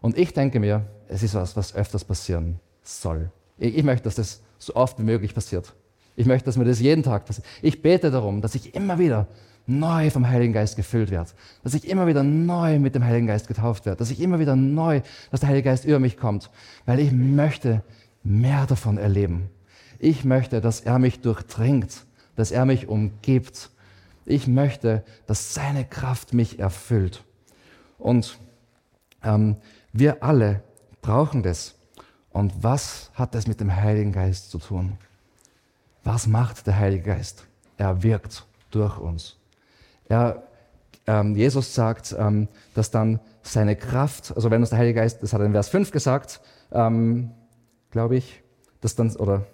[0.00, 3.30] Und ich denke mir, es ist was, was öfters passieren soll.
[3.58, 5.72] Ich, möchte, dass das so oft wie möglich passiert.
[6.16, 7.46] Ich möchte, dass mir das jeden Tag passiert.
[7.62, 9.26] Ich bete darum, dass ich immer wieder
[9.66, 11.30] neu vom Heiligen Geist gefüllt werde.
[11.62, 13.98] Dass ich immer wieder neu mit dem Heiligen Geist getauft werde.
[13.98, 15.00] Dass ich immer wieder neu,
[15.30, 16.50] dass der Heilige Geist über mich kommt.
[16.86, 17.82] Weil ich möchte
[18.22, 19.50] mehr davon erleben.
[20.04, 22.04] Ich möchte, dass er mich durchdringt.
[22.36, 23.70] Dass er mich umgibt.
[24.26, 27.24] Ich möchte, dass seine Kraft mich erfüllt.
[27.96, 28.38] Und
[29.22, 29.56] ähm,
[29.94, 30.62] wir alle
[31.00, 31.76] brauchen das.
[32.32, 34.98] Und was hat das mit dem Heiligen Geist zu tun?
[36.02, 37.46] Was macht der Heilige Geist?
[37.78, 39.38] Er wirkt durch uns.
[40.10, 40.42] Er,
[41.06, 45.32] ähm, Jesus sagt, ähm, dass dann seine Kraft, also wenn uns der Heilige Geist, das
[45.32, 47.30] hat er in Vers 5 gesagt, ähm,
[47.90, 48.42] glaube ich,
[48.82, 49.46] dass dann, oder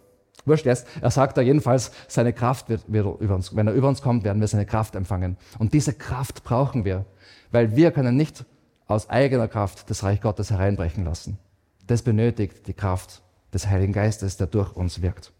[0.46, 3.88] wurscht jetzt, er sagt da jedenfalls, seine Kraft wird, wird über uns, wenn er über
[3.88, 5.36] uns kommt, werden wir seine Kraft empfangen.
[5.58, 7.04] Und diese Kraft brauchen wir,
[7.50, 8.44] weil wir können nicht
[8.86, 11.38] aus eigener Kraft das Reich Gottes hereinbrechen lassen.
[11.86, 13.22] Das benötigt die Kraft
[13.52, 15.32] des Heiligen Geistes, der durch uns wirkt.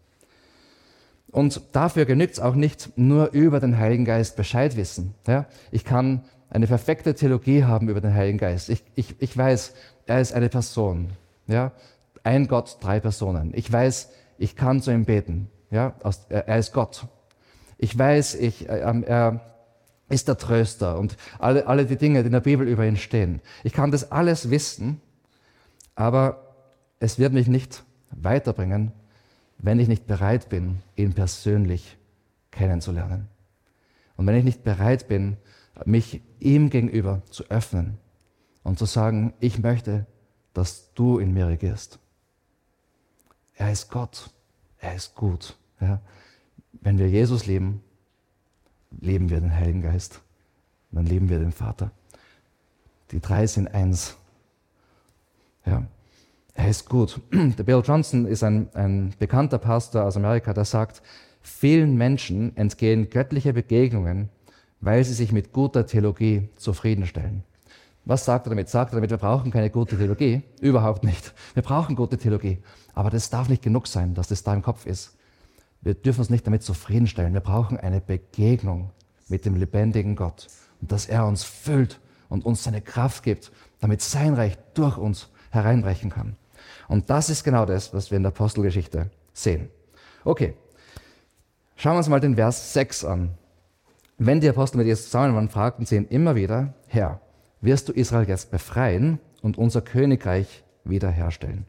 [1.31, 5.15] Und dafür genügt es auch nicht, nur über den Heiligen Geist Bescheid wissen.
[5.27, 5.45] Ja?
[5.71, 8.69] Ich kann eine perfekte Theologie haben über den Heiligen Geist.
[8.69, 9.73] Ich, ich, ich weiß,
[10.07, 11.11] er ist eine Person.
[11.47, 11.71] Ja?
[12.23, 13.51] Ein Gott, drei Personen.
[13.55, 14.09] Ich weiß,
[14.41, 15.49] ich kann zu ihm beten.
[15.69, 15.93] Ja?
[16.29, 17.07] Er ist Gott.
[17.77, 19.41] Ich weiß, ich, äh, ähm, er
[20.09, 23.39] ist der Tröster und alle, alle die Dinge, die in der Bibel über ihn stehen.
[23.63, 24.99] Ich kann das alles wissen,
[25.95, 26.55] aber
[26.99, 28.91] es wird mich nicht weiterbringen,
[29.59, 31.97] wenn ich nicht bereit bin, ihn persönlich
[32.49, 33.27] kennenzulernen.
[34.17, 35.37] Und wenn ich nicht bereit bin,
[35.85, 37.99] mich ihm gegenüber zu öffnen
[38.63, 40.07] und zu sagen, ich möchte,
[40.53, 42.00] dass du in mir regierst.
[43.55, 44.29] Er ist Gott,
[44.79, 45.55] er ist gut.
[45.79, 45.99] Ja.
[46.81, 47.83] Wenn wir Jesus lieben,
[48.99, 50.21] leben wir den Heiligen Geist,
[50.91, 51.91] dann leben wir den Vater.
[53.11, 54.17] Die drei sind eins.
[55.65, 55.83] Ja.
[56.53, 57.21] Er ist gut.
[57.31, 61.01] Der Bill Johnson ist ein, ein bekannter Pastor aus Amerika, der sagt,
[61.41, 64.29] vielen Menschen entgehen göttliche Begegnungen,
[64.79, 67.43] weil sie sich mit guter Theologie zufriedenstellen.
[68.05, 68.69] Was sagt er damit?
[68.69, 70.41] Sagt er damit, wir brauchen keine gute Theologie?
[70.59, 71.33] Überhaupt nicht.
[71.53, 72.59] Wir brauchen gute Theologie.
[72.93, 75.17] Aber das darf nicht genug sein, dass das da im Kopf ist.
[75.81, 77.33] Wir dürfen uns nicht damit zufriedenstellen.
[77.33, 78.91] Wir brauchen eine Begegnung
[79.27, 80.47] mit dem lebendigen Gott.
[80.81, 85.29] Und dass er uns füllt und uns seine Kraft gibt, damit sein Reich durch uns
[85.51, 86.35] hereinbrechen kann.
[86.87, 89.69] Und das ist genau das, was wir in der Apostelgeschichte sehen.
[90.23, 90.55] Okay,
[91.75, 93.31] schauen wir uns mal den Vers 6 an.
[94.17, 97.21] Wenn die Apostel mit Jesus zusammen waren, fragten sie ihn immer wieder, Herr,
[97.61, 101.65] wirst du Israel jetzt befreien und unser Königreich wiederherstellen?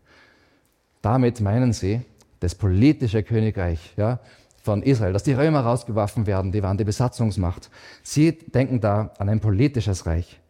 [1.00, 2.02] Damit meinen sie
[2.40, 4.20] das politische Königreich ja,
[4.62, 7.70] von Israel, dass die Römer rausgeworfen werden, die waren die Besatzungsmacht.
[8.02, 10.40] Sie denken da an ein politisches Reich.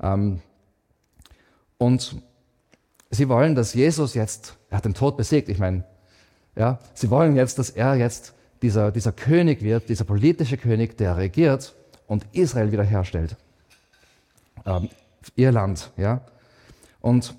[0.00, 0.40] Ähm,
[1.78, 2.22] und
[3.14, 5.84] Sie wollen, dass Jesus jetzt, er hat den Tod besiegt, ich meine,
[6.56, 11.18] ja, sie wollen jetzt, dass er jetzt dieser, dieser König wird, dieser politische König, der
[11.18, 11.74] regiert
[12.06, 13.36] und Israel wiederherstellt.
[14.66, 14.88] Ähm,
[15.36, 16.20] ihr Land, ja.
[17.00, 17.34] Und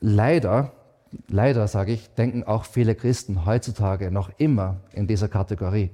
[0.00, 0.72] leider,
[1.28, 5.90] leider sage ich, denken auch viele Christen heutzutage noch immer in dieser Kategorie.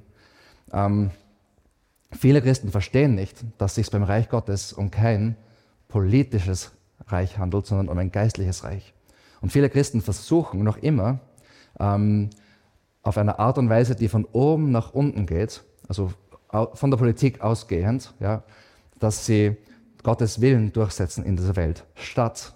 [0.72, 1.10] Ähm,
[2.12, 5.36] viele Christen verstehen nicht, dass es sich beim Reich Gottes um kein
[5.88, 6.72] politisches
[7.06, 8.94] Reich handelt, sondern um ein geistliches Reich.
[9.40, 11.20] Und viele Christen versuchen noch immer,
[11.78, 12.30] ähm,
[13.02, 16.12] auf eine Art und Weise, die von oben nach unten geht, also
[16.74, 18.42] von der Politik ausgehend, ja,
[19.00, 19.56] dass sie
[20.04, 22.54] Gottes Willen durchsetzen in dieser Welt, statt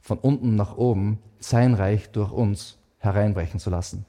[0.00, 4.06] von unten nach oben sein Reich durch uns hereinbrechen zu lassen.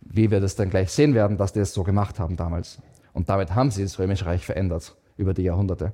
[0.00, 2.80] Wie wir das dann gleich sehen werden, dass die es so gemacht haben damals.
[3.12, 5.92] Und damit haben sie das Römische Reich verändert über die Jahrhunderte.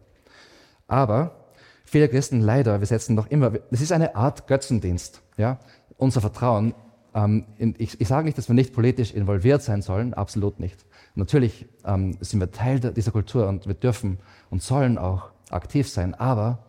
[0.86, 1.48] Aber
[1.88, 5.58] Viele Christen leider, wir setzen noch immer, es ist eine Art Götzendienst, ja,
[5.96, 6.74] unser Vertrauen.
[7.18, 7.46] Ähm,
[7.78, 10.84] ich, ich sage nicht, dass wir nicht politisch involviert sein sollen, absolut nicht.
[11.14, 14.18] Natürlich ähm, sind wir Teil dieser Kultur und wir dürfen
[14.50, 16.64] und sollen auch aktiv sein, aber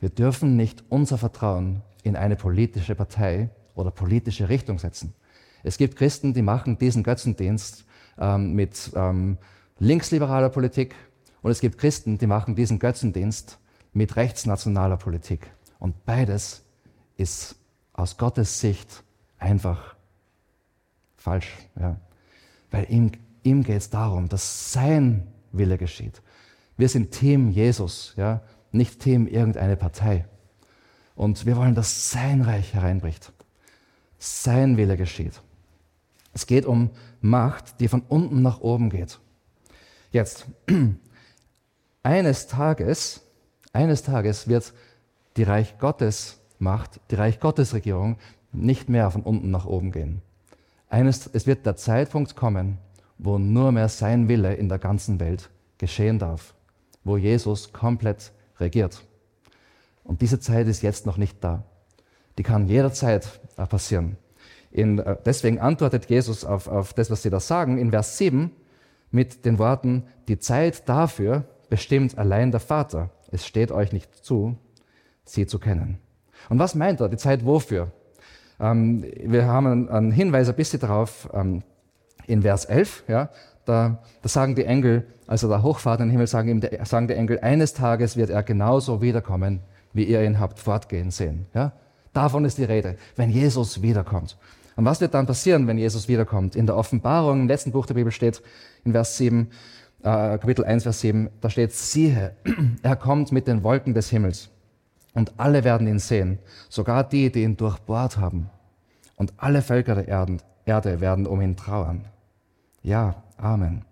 [0.00, 5.14] wir dürfen nicht unser Vertrauen in eine politische Partei oder politische Richtung setzen.
[5.64, 7.84] Es gibt Christen, die machen diesen Götzendienst
[8.18, 9.38] ähm, mit ähm,
[9.80, 10.94] linksliberaler Politik
[11.42, 13.58] und es gibt Christen, die machen diesen Götzendienst
[13.92, 15.50] mit rechtsnationaler Politik.
[15.80, 16.62] Und beides
[17.16, 17.56] ist
[17.92, 19.02] aus Gottes Sicht
[19.38, 19.96] einfach
[21.16, 21.52] falsch.
[21.78, 21.98] Ja.
[22.70, 26.22] Weil ihm, ihm geht es darum, dass sein Wille geschieht.
[26.76, 30.26] Wir sind Team Jesus, ja, nicht Team irgendeine Partei.
[31.14, 33.32] Und wir wollen, dass sein Reich hereinbricht.
[34.18, 35.40] Sein Wille geschieht.
[36.32, 39.18] Es geht um Macht, die von unten nach oben geht.
[40.12, 40.46] Jetzt,
[42.02, 43.22] eines Tages,
[43.72, 44.72] eines Tages wird
[45.36, 48.18] die Reich Gottes Macht, die Reich Gottes Regierung
[48.52, 50.22] nicht mehr von unten nach oben gehen.
[50.88, 52.78] Eines, es wird der Zeitpunkt kommen,
[53.18, 56.54] wo nur mehr sein Wille in der ganzen Welt geschehen darf,
[57.04, 59.04] wo Jesus komplett regiert.
[60.04, 61.64] Und diese Zeit ist jetzt noch nicht da.
[62.38, 64.16] Die kann jederzeit passieren.
[64.70, 68.50] In, äh, deswegen antwortet Jesus auf, auf das, was sie da sagen, in Vers 7
[69.10, 73.10] mit den Worten, die Zeit dafür bestimmt allein der Vater.
[73.30, 74.56] Es steht euch nicht zu,
[75.24, 75.98] sie zu kennen.
[76.48, 77.08] Und was meint er?
[77.08, 77.92] Die Zeit wofür?
[78.60, 81.62] Ähm, wir haben einen Hinweis ein bisschen darauf ähm,
[82.26, 83.04] in Vers 11.
[83.08, 83.30] Ja,
[83.64, 87.38] da, da, sagen die Engel, also der Hochvater im Himmel, sagen, ihm, sagen die Engel,
[87.40, 89.60] eines Tages wird er genauso wiederkommen,
[89.92, 91.46] wie ihr ihn habt fortgehen sehen.
[91.54, 91.72] Ja?
[92.12, 94.36] Davon ist die Rede, wenn Jesus wiederkommt.
[94.76, 96.54] Und was wird dann passieren, wenn Jesus wiederkommt?
[96.54, 98.42] In der Offenbarung, im letzten Buch der Bibel steht,
[98.84, 99.50] in Vers 7,
[100.02, 102.32] äh, Kapitel 1, Vers 7, da steht, siehe,
[102.82, 104.50] er kommt mit den Wolken des Himmels
[105.18, 108.50] und alle werden ihn sehen, sogar die, die ihn durchbohrt haben.
[109.16, 110.06] Und alle Völker der
[110.64, 112.04] Erde werden um ihn trauern.
[112.84, 113.84] Ja, Amen.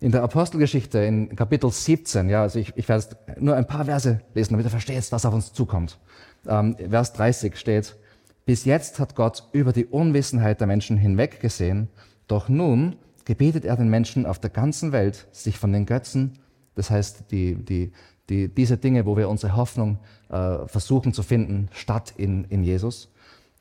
[0.00, 4.20] In der Apostelgeschichte in Kapitel 17, ja, also ich, ich werde nur ein paar Verse
[4.34, 6.00] lesen, damit ihr versteht, was auf uns zukommt.
[6.48, 7.96] Ähm, Vers 30 steht,
[8.44, 11.88] bis jetzt hat Gott über die Unwissenheit der Menschen hinweggesehen,
[12.26, 16.40] doch nun gebietet er den Menschen auf der ganzen Welt, sich von den Götzen,
[16.74, 17.92] das heißt die, die,
[18.28, 23.12] die, diese Dinge, wo wir unsere Hoffnung äh, versuchen zu finden, statt in, in Jesus,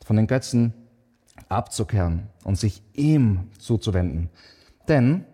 [0.05, 0.73] von den Götzen
[1.49, 4.29] abzukehren und sich ihm zuzuwenden.
[4.87, 5.25] Denn,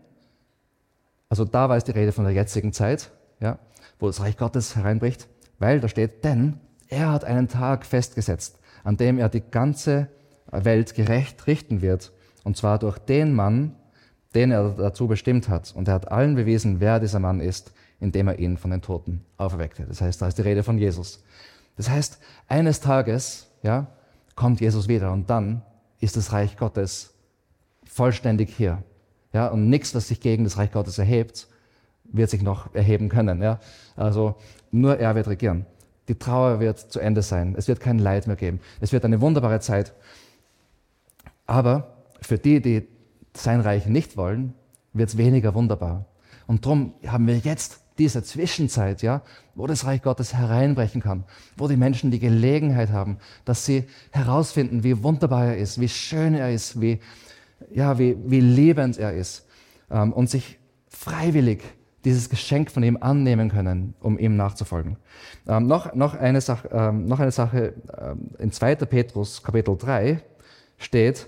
[1.29, 3.59] also da war es die Rede von der jetzigen Zeit, ja,
[3.99, 5.27] wo das Reich Gottes hereinbricht,
[5.59, 10.07] weil da steht, denn er hat einen Tag festgesetzt, an dem er die ganze
[10.51, 12.11] Welt gerecht richten wird.
[12.43, 13.75] Und zwar durch den Mann,
[14.37, 15.73] den er dazu bestimmt hat.
[15.75, 19.25] Und er hat allen bewiesen, wer dieser Mann ist, indem er ihn von den Toten
[19.37, 19.85] auferweckte.
[19.87, 21.23] Das heißt, da ist die Rede von Jesus.
[21.75, 23.87] Das heißt, eines Tages, ja,
[24.35, 25.63] kommt Jesus wieder und dann
[25.99, 27.15] ist das Reich Gottes
[27.83, 28.83] vollständig hier.
[29.33, 31.47] Ja, und nichts, was sich gegen das Reich Gottes erhebt,
[32.03, 33.41] wird sich noch erheben können.
[33.41, 33.59] Ja.
[33.95, 34.35] Also
[34.69, 35.65] nur er wird regieren.
[36.09, 37.55] Die Trauer wird zu Ende sein.
[37.57, 38.59] Es wird kein Leid mehr geben.
[38.81, 39.93] Es wird eine wunderbare Zeit.
[41.47, 42.87] Aber für die, die
[43.39, 44.53] sein Reich nicht wollen,
[44.93, 46.05] wird es weniger wunderbar.
[46.47, 49.21] Und darum haben wir jetzt diese Zwischenzeit, ja,
[49.55, 51.23] wo das Reich Gottes hereinbrechen kann,
[51.55, 56.35] wo die Menschen die Gelegenheit haben, dass sie herausfinden, wie wunderbar er ist, wie schön
[56.35, 56.99] er ist, wie,
[57.71, 59.45] ja, wie, wie lebend er ist
[59.89, 61.63] ähm, und sich freiwillig
[62.05, 64.97] dieses Geschenk von ihm annehmen können, um ihm nachzufolgen.
[65.47, 68.75] Ähm, noch, noch, eine Sache, ähm, noch eine Sache ähm, in 2.
[68.75, 70.21] Petrus Kapitel 3
[70.77, 71.27] steht,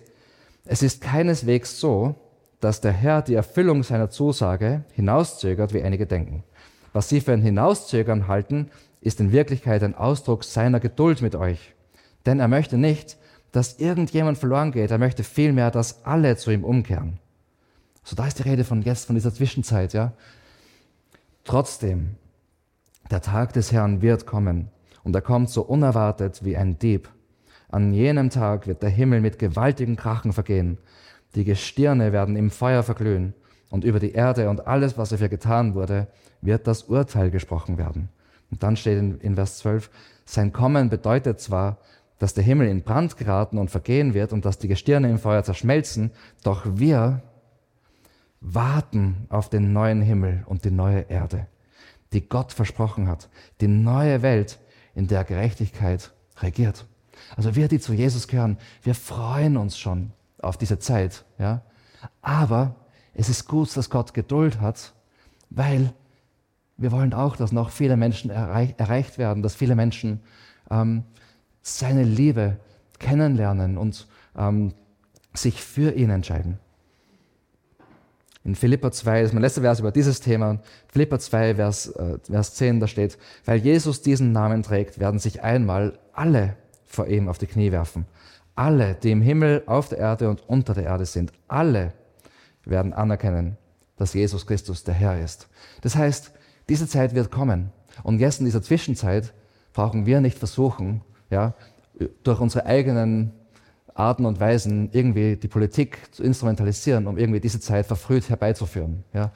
[0.71, 2.13] es ist keineswegs so,
[2.59, 6.43] dass der Herr die Erfüllung seiner Zusage hinauszögert, wie einige denken.
[6.93, 8.69] Was sie für ein Hinauszögern halten,
[9.01, 11.73] ist in Wirklichkeit ein Ausdruck seiner Geduld mit euch.
[12.27, 13.17] Denn er möchte nicht,
[13.51, 17.17] dass irgendjemand verloren geht, er möchte vielmehr, dass alle zu ihm umkehren.
[18.03, 20.13] So, da ist die Rede von jetzt, von dieser Zwischenzeit, ja.
[21.45, 22.15] Trotzdem,
[23.09, 24.69] der Tag des Herrn wird kommen
[25.03, 27.09] und er kommt so unerwartet wie ein Dieb.
[27.69, 30.79] An jenem Tag wird der Himmel mit gewaltigen Krachen vergehen,
[31.35, 33.35] die Gestirne werden im Feuer verglühen
[33.69, 36.07] und über die Erde und alles, was dafür getan wurde,
[36.41, 38.09] wird das Urteil gesprochen werden.
[38.49, 39.91] Und dann steht in, in Vers 12,
[40.25, 41.77] sein Kommen bedeutet zwar,
[42.17, 45.43] dass der Himmel in Brand geraten und vergehen wird und dass die Gestirne im Feuer
[45.43, 46.11] zerschmelzen,
[46.43, 47.21] doch wir
[48.41, 51.47] warten auf den neuen Himmel und die neue Erde,
[52.13, 53.29] die Gott versprochen hat,
[53.61, 54.59] die neue Welt,
[54.95, 56.85] in der Gerechtigkeit regiert.
[57.35, 60.11] Also wir, die zu Jesus gehören, wir freuen uns schon
[60.41, 61.61] auf diese Zeit, ja.
[62.21, 62.75] Aber
[63.13, 64.93] es ist gut, dass Gott Geduld hat,
[65.49, 65.93] weil
[66.77, 70.21] wir wollen auch, dass noch viele Menschen erreich, erreicht werden, dass viele Menschen
[70.71, 71.03] ähm,
[71.61, 72.57] seine Liebe
[72.99, 74.73] kennenlernen und ähm,
[75.33, 76.57] sich für ihn entscheiden.
[78.45, 82.17] In Philippa 2, das ist mein letzter Vers über dieses Thema, Philippa 2, Vers, äh,
[82.23, 86.55] Vers 10, da steht, weil Jesus diesen Namen trägt, werden sich einmal alle
[86.89, 88.05] vor ihm auf die Knie werfen.
[88.55, 91.93] Alle, die im Himmel, auf der Erde und unter der Erde sind, alle
[92.65, 93.57] werden anerkennen,
[93.95, 95.47] dass Jesus Christus der Herr ist.
[95.81, 96.31] Das heißt,
[96.67, 97.71] diese Zeit wird kommen.
[98.03, 99.33] Und jetzt in dieser Zwischenzeit
[99.73, 101.53] brauchen wir nicht versuchen, ja,
[102.23, 103.31] durch unsere eigenen
[103.93, 109.03] Arten und Weisen irgendwie die Politik zu instrumentalisieren, um irgendwie diese Zeit verfrüht herbeizuführen.
[109.13, 109.31] Ja.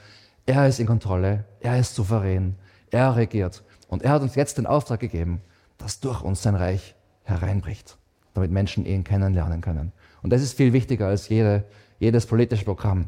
[0.45, 2.55] Er ist in Kontrolle, er ist souverän,
[2.89, 3.63] er regiert.
[3.87, 5.41] Und er hat uns jetzt den Auftrag gegeben,
[5.77, 7.97] dass durch uns sein Reich hereinbricht,
[8.33, 9.91] damit Menschen ihn kennenlernen können.
[10.21, 11.65] Und das ist viel wichtiger als jede,
[11.99, 13.07] jedes politische Programm.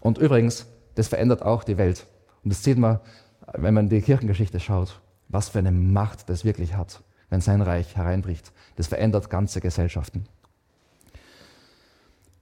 [0.00, 2.06] Und übrigens, das verändert auch die Welt.
[2.44, 3.00] Und das sieht man,
[3.54, 7.96] wenn man die Kirchengeschichte schaut, was für eine Macht das wirklich hat, wenn sein Reich
[7.96, 8.52] hereinbricht.
[8.76, 10.24] Das verändert ganze Gesellschaften.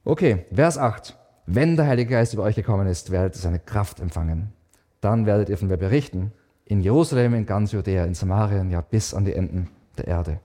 [0.03, 1.17] Okay, Vers 8.
[1.45, 4.53] Wenn der Heilige Geist über euch gekommen ist, werdet ihr seine Kraft empfangen.
[4.99, 6.31] Dann werdet ihr von mir berichten.
[6.65, 10.39] In Jerusalem, in ganz Judäa, in Samarien, ja bis an die Enden der Erde.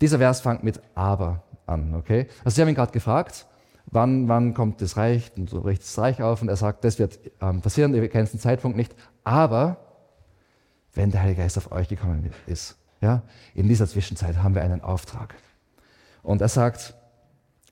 [0.00, 2.26] Dieser Vers fängt mit aber an, okay?
[2.44, 3.46] Also Sie haben ihn gerade gefragt,
[3.86, 6.98] wann, wann kommt das Reich, und so bricht das Reich auf und er sagt, das
[6.98, 9.76] wird ähm, passieren, ihr kennt den Zeitpunkt nicht, aber
[10.94, 13.22] wenn der Heilige Geist auf euch gekommen ist, ja,
[13.54, 15.34] in dieser Zwischenzeit haben wir einen Auftrag.
[16.22, 16.94] Und er sagt,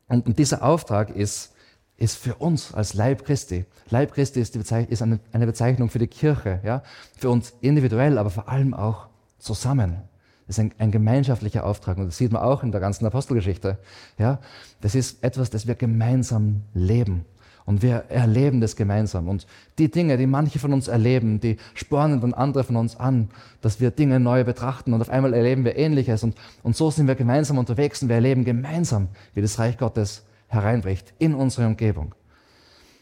[0.08, 1.54] und, und dieser Auftrag ist,
[1.96, 3.66] ist für uns als Leib Christi.
[3.90, 6.82] Leib Christi ist, ist eine, eine Bezeichnung für die Kirche, ja,
[7.16, 10.02] für uns individuell, aber vor allem auch zusammen.
[10.48, 13.76] Das ist ein, ein, gemeinschaftlicher Auftrag und das sieht man auch in der ganzen Apostelgeschichte.
[14.18, 14.38] Ja,
[14.80, 17.26] das ist etwas, das wir gemeinsam leben
[17.66, 19.28] und wir erleben das gemeinsam.
[19.28, 23.28] Und die Dinge, die manche von uns erleben, die spornen dann andere von uns an,
[23.60, 27.08] dass wir Dinge neu betrachten und auf einmal erleben wir Ähnliches und, und so sind
[27.08, 32.14] wir gemeinsam unterwegs und wir erleben gemeinsam, wie das Reich Gottes hereinbricht in unsere Umgebung.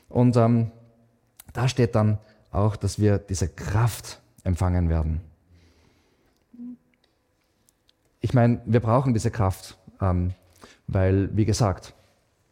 [0.09, 0.73] Und ähm,
[1.53, 2.19] da steht dann
[2.51, 5.21] auch, dass wir diese Kraft empfangen werden
[8.27, 10.33] ich meine, wir brauchen diese Kraft, ähm,
[10.89, 11.95] weil, wie gesagt,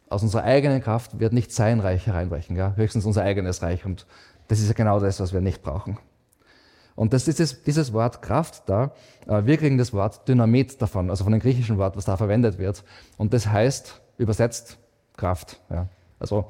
[0.07, 2.73] aus unserer eigenen Kraft wird nicht sein Reich hereinbrechen, ja?
[2.77, 3.85] höchstens unser eigenes Reich.
[3.85, 4.05] Und
[4.47, 5.97] das ist ja genau das, was wir nicht brauchen.
[6.95, 8.93] Und das ist dieses, Wort Kraft da,
[9.27, 12.57] äh, wir kriegen das Wort Dynamit davon, also von dem griechischen Wort, was da verwendet
[12.57, 12.85] wird.
[13.17, 14.77] Und das heißt übersetzt
[15.17, 15.59] Kraft.
[15.69, 15.89] Ja?
[16.19, 16.45] Also,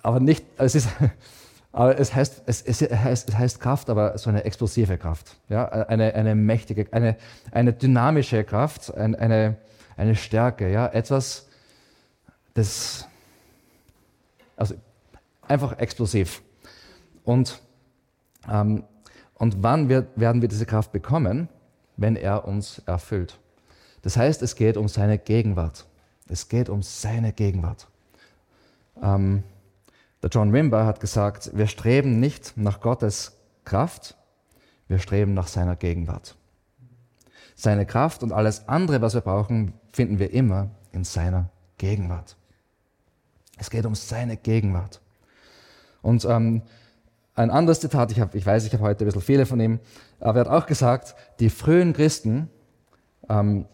[0.00, 0.88] aber nicht, es ist,
[1.78, 5.36] aber es heißt, es, es, heißt, es heißt Kraft, aber so eine explosive Kraft.
[5.48, 5.68] Ja?
[5.68, 7.16] Eine, eine mächtige, eine,
[7.52, 9.58] eine dynamische Kraft, ein, eine,
[9.96, 10.72] eine Stärke.
[10.72, 10.88] Ja?
[10.88, 11.46] Etwas,
[12.54, 13.06] das
[14.56, 14.74] also
[15.46, 16.42] einfach explosiv.
[17.22, 17.62] Und,
[18.50, 18.82] ähm,
[19.34, 21.48] und wann wird, werden wir diese Kraft bekommen?
[21.96, 23.38] Wenn er uns erfüllt.
[24.02, 25.86] Das heißt, es geht um seine Gegenwart.
[26.28, 27.86] Es geht um seine Gegenwart.
[29.00, 29.44] Ähm,
[30.22, 34.16] der John Wimber hat gesagt, wir streben nicht nach Gottes Kraft,
[34.88, 36.36] wir streben nach seiner Gegenwart.
[37.54, 42.36] Seine Kraft und alles andere, was wir brauchen, finden wir immer in seiner Gegenwart.
[43.58, 45.00] Es geht um seine Gegenwart.
[46.02, 46.62] Und ähm,
[47.34, 49.80] ein anderes Zitat, ich, hab, ich weiß, ich habe heute ein bisschen viele von ihm,
[50.20, 52.48] aber er hat auch gesagt, die frühen Christen
[53.28, 53.66] ähm,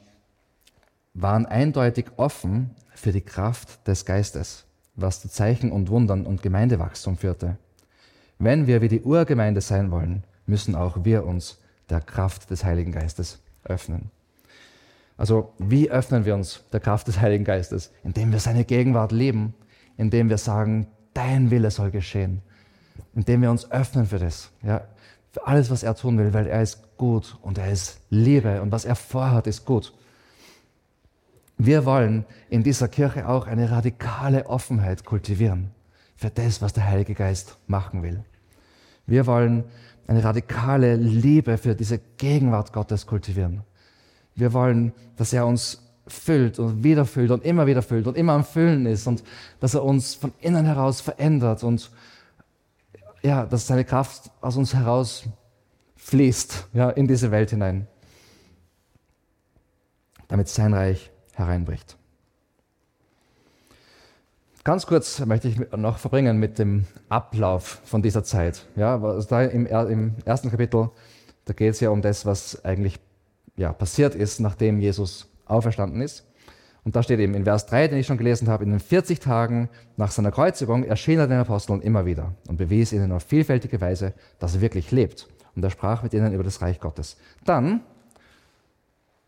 [1.14, 7.16] waren eindeutig offen für die Kraft des Geistes was zu Zeichen und Wundern und Gemeindewachstum
[7.16, 7.57] führte.
[8.38, 11.58] Wenn wir wie die Urgemeinde sein wollen, müssen auch wir uns
[11.90, 14.10] der Kraft des Heiligen Geistes öffnen.
[15.16, 17.92] Also wie öffnen wir uns der Kraft des Heiligen Geistes?
[18.02, 19.54] Indem wir seine Gegenwart leben,
[19.96, 22.42] indem wir sagen, dein Wille soll geschehen,
[23.14, 24.83] indem wir uns öffnen für das, ja,
[25.31, 28.73] für alles, was er tun will, weil er ist gut und er ist Liebe und
[28.73, 29.92] was er vorhat, ist gut.
[31.57, 35.71] Wir wollen in dieser Kirche auch eine radikale Offenheit kultivieren
[36.17, 38.25] für das, was der Heilige Geist machen will.
[39.07, 39.65] Wir wollen
[40.07, 43.63] eine radikale Liebe für diese Gegenwart Gottes kultivieren.
[44.35, 48.35] Wir wollen, dass er uns füllt und wieder füllt und immer wieder füllt und immer
[48.35, 49.23] am Füllen ist und
[49.61, 51.90] dass er uns von innen heraus verändert und
[53.23, 55.25] ja, dass seine Kraft aus uns heraus
[55.96, 57.87] fließt, ja, in diese Welt hinein.
[60.29, 61.96] Damit sein Reich hereinbricht.
[64.64, 68.64] Ganz kurz möchte ich noch verbringen mit dem Ablauf von dieser Zeit.
[68.76, 70.90] Ja, was da im, im ersten Kapitel,
[71.44, 72.98] da geht es ja um das, was eigentlich
[73.56, 76.24] ja, passiert ist, nachdem Jesus auferstanden ist.
[76.85, 79.18] Und da steht eben in Vers 3, den ich schon gelesen habe, in den 40
[79.18, 83.80] Tagen nach seiner Kreuzigung erschien er den Aposteln immer wieder und bewies ihnen auf vielfältige
[83.80, 85.28] Weise, dass er wirklich lebt.
[85.56, 87.16] Und er sprach mit ihnen über das Reich Gottes.
[87.44, 87.80] Dann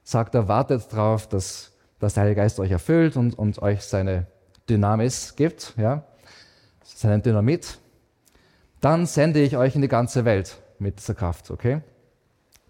[0.02, 4.26] sagt er, wartet darauf, dass, dass der Heilige Geist euch erfüllt und, und euch seine
[4.68, 6.04] Dynamis gibt, ja,
[6.82, 7.78] seinen Dynamit.
[8.80, 11.80] Dann sende ich euch in die ganze Welt mit dieser Kraft, okay?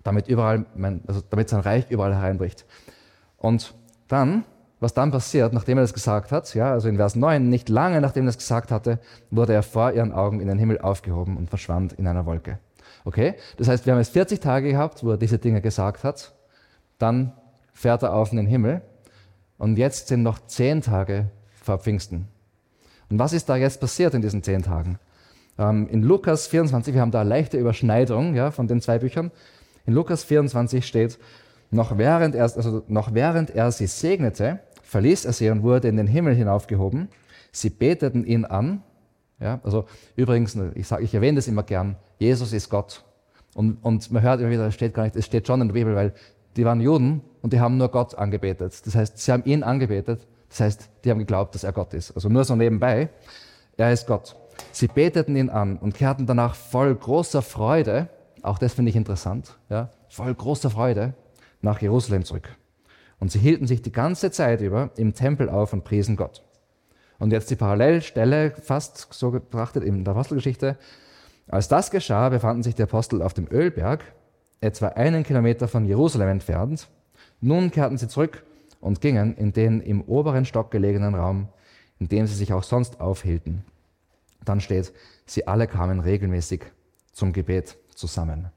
[0.03, 2.65] Damit überall, mein, also damit sein Reich überall hereinbricht.
[3.39, 3.75] Und
[4.09, 4.45] dann,
[4.79, 8.01] was dann passiert, nachdem er das gesagt hat, ja, also in Vers 9, nicht lange
[8.01, 9.01] nachdem er das gesagt hatte,
[9.31, 12.59] wurde er vor ihren Augen in den Himmel aufgehoben und verschwand in einer Wolke.
[13.05, 13.35] Okay?
[13.57, 16.35] Das heißt, wir haben jetzt 40 Tage gehabt, wo er diese Dinge gesagt hat.
[16.99, 17.33] Dann
[17.73, 18.83] fährt er auf in den Himmel.
[19.59, 21.31] Und jetzt sind noch 10 Tage
[21.63, 22.29] vor Pfingsten.
[23.09, 24.99] Und was ist da jetzt passiert in diesen 10 Tagen?
[25.59, 29.31] Ähm, in Lukas 24, wir haben da eine leichte Überschneidung ja, von den zwei Büchern.
[29.87, 31.19] In Lukas 24 steht,
[31.71, 35.97] noch während, er, also noch während er sie segnete, verließ er sie und wurde in
[35.97, 37.09] den Himmel hinaufgehoben.
[37.53, 38.83] Sie beteten ihn an.
[39.41, 43.05] Ja, also übrigens, ich, sag, ich erwähne das immer gern, Jesus ist Gott.
[43.55, 45.75] Und, und man hört immer wieder, es steht gar nicht, es steht schon in der
[45.75, 46.15] Bibel, weil
[46.57, 48.87] die waren Juden und die haben nur Gott angebetet.
[48.87, 50.27] Das heißt, sie haben ihn angebetet.
[50.49, 52.13] Das heißt, die haben geglaubt, dass er Gott ist.
[52.13, 53.11] Also nur so nebenbei.
[53.77, 54.37] Er ist Gott.
[54.73, 58.09] Sie beteten ihn an und kehrten danach voll großer Freude,
[58.43, 61.15] auch das finde ich interessant, ja, voll großer Freude
[61.61, 62.49] nach Jerusalem zurück.
[63.19, 66.43] Und sie hielten sich die ganze Zeit über im Tempel auf und priesen Gott.
[67.19, 70.77] Und jetzt die Parallelstelle, fast so betrachtet in der Apostelgeschichte.
[71.49, 74.05] Als das geschah, befanden sich die Apostel auf dem Ölberg,
[74.61, 76.89] etwa einen Kilometer von Jerusalem entfernt.
[77.41, 78.45] Nun kehrten sie zurück
[78.81, 81.49] und gingen in den im oberen Stock gelegenen Raum,
[81.99, 83.65] in dem sie sich auch sonst aufhielten.
[84.45, 84.93] Dann steht,
[85.27, 86.63] sie alle kamen regelmäßig
[87.13, 88.51] zum Gebet zusammen.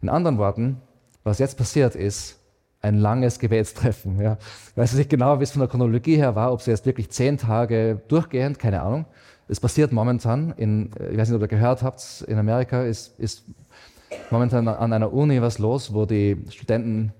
[0.00, 0.80] In anderen Worten,
[1.24, 2.38] was jetzt passiert ist,
[2.82, 4.20] ein langes Gebetstreffen.
[4.20, 4.38] Ja.
[4.70, 7.10] Ich weiß nicht genau, wie es von der Chronologie her war, ob es jetzt wirklich
[7.10, 9.06] zehn Tage durchgehend, keine Ahnung.
[9.48, 13.44] Es passiert momentan, in, ich weiß nicht, ob ihr gehört habt, in Amerika ist, ist
[14.30, 17.12] momentan an einer Uni was los, wo die Studenten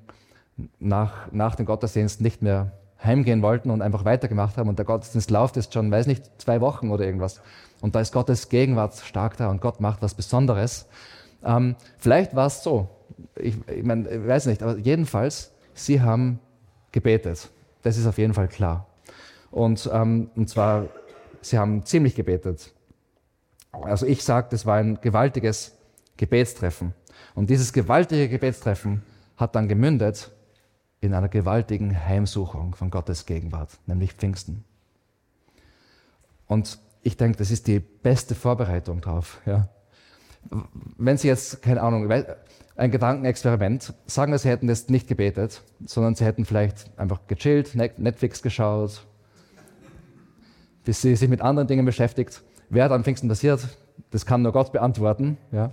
[0.78, 2.72] nach, nach dem Gottesdienst nicht mehr
[3.02, 4.68] heimgehen wollten und einfach weitergemacht haben.
[4.68, 7.40] Und der Gottesdienst läuft jetzt schon, weiß nicht, zwei Wochen oder irgendwas.
[7.80, 10.86] Und da ist Gottes Gegenwart stark da und Gott macht was Besonderes.
[11.44, 12.88] Ähm, vielleicht war es so.
[13.36, 16.38] Ich, ich meine, ich weiß nicht, aber jedenfalls, sie haben
[16.92, 17.50] gebetet.
[17.82, 18.86] Das ist auf jeden Fall klar.
[19.50, 20.86] Und, ähm, und zwar,
[21.40, 22.72] sie haben ziemlich gebetet.
[23.72, 25.76] Also ich sage, das war ein gewaltiges
[26.22, 26.94] Gebetstreffen.
[27.34, 29.02] Und dieses gewaltige Gebetstreffen
[29.36, 30.30] hat dann gemündet
[31.00, 34.62] in einer gewaltigen Heimsuchung von Gottes Gegenwart, nämlich Pfingsten.
[36.46, 39.40] Und ich denke, das ist die beste Vorbereitung drauf.
[39.46, 39.68] Ja.
[40.96, 42.08] Wenn Sie jetzt, keine Ahnung,
[42.76, 47.74] ein Gedankenexperiment, sagen wir, Sie hätten das nicht gebetet, sondern Sie hätten vielleicht einfach gechillt,
[47.74, 49.04] Netflix geschaut,
[50.84, 52.44] bis Sie sich mit anderen Dingen beschäftigt.
[52.70, 53.66] Wer hat am Pfingsten passiert?
[54.12, 55.36] Das kann nur Gott beantworten.
[55.50, 55.72] Ja.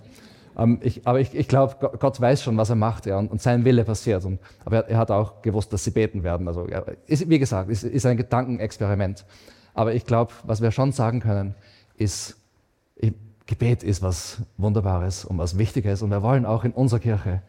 [0.60, 3.42] Ähm, ich, aber ich, ich glaube, Gott weiß schon, was er macht ja, und, und
[3.42, 4.26] sein Wille passiert.
[4.26, 6.48] Und, aber er, er, hat auch gewusst, dass sie beten werden.
[6.48, 9.26] Also, ja, ist, wie gesagt, ist, ist ein Gedankenexperiment.
[9.74, 11.56] Aber ich glaube, was wir schon sagen können,
[11.98, 12.36] ist,
[13.50, 16.04] Gebet ist was Wunderbares und was Wichtiges.
[16.04, 17.42] Und wir wollen auch in unserer Kirche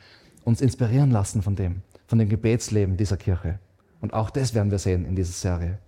[0.45, 3.59] uns inspirieren lassen von dem, von dem Gebetsleben dieser Kirche.
[4.01, 5.79] Und auch das werden wir sehen in dieser Serie.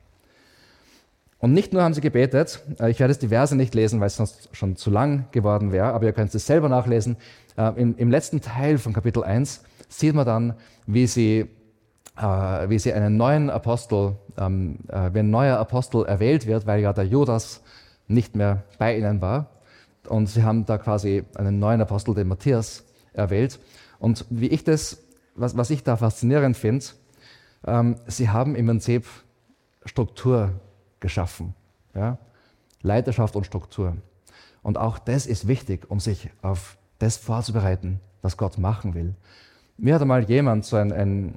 [1.42, 4.06] Und nicht nur haben sie gebetet, äh, ich werde jetzt die Verse nicht lesen, weil
[4.06, 7.16] es sonst schon zu lang geworden wäre, aber ihr könnt es selber nachlesen.
[7.58, 10.54] Äh, Im, Im, letzten Teil von Kapitel 1 sieht man dann,
[10.86, 11.50] wie sie,
[12.16, 16.92] äh, wie sie einen neuen Apostel, ähm, wie ein neuer Apostel erwählt wird, weil ja
[16.92, 17.60] der Judas
[18.06, 19.48] nicht mehr bei ihnen war.
[20.08, 22.84] Und sie haben da quasi einen neuen Apostel, den Matthias,
[23.14, 23.58] erwählt.
[23.98, 25.02] Und wie ich das,
[25.34, 26.84] was, was ich da faszinierend finde,
[27.66, 29.06] ähm, sie haben im Prinzip
[29.84, 30.52] Struktur
[31.02, 31.54] geschaffen.
[31.94, 32.16] Ja?
[32.80, 33.98] Leiterschaft und Struktur.
[34.62, 39.14] Und auch das ist wichtig, um sich auf das vorzubereiten, was Gott machen will.
[39.76, 41.34] Mir hat einmal jemand so ein, ein,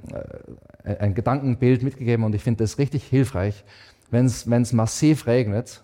[0.84, 3.64] äh, ein Gedankenbild mitgegeben und ich finde das richtig hilfreich.
[4.10, 5.82] Wenn es massiv regnet,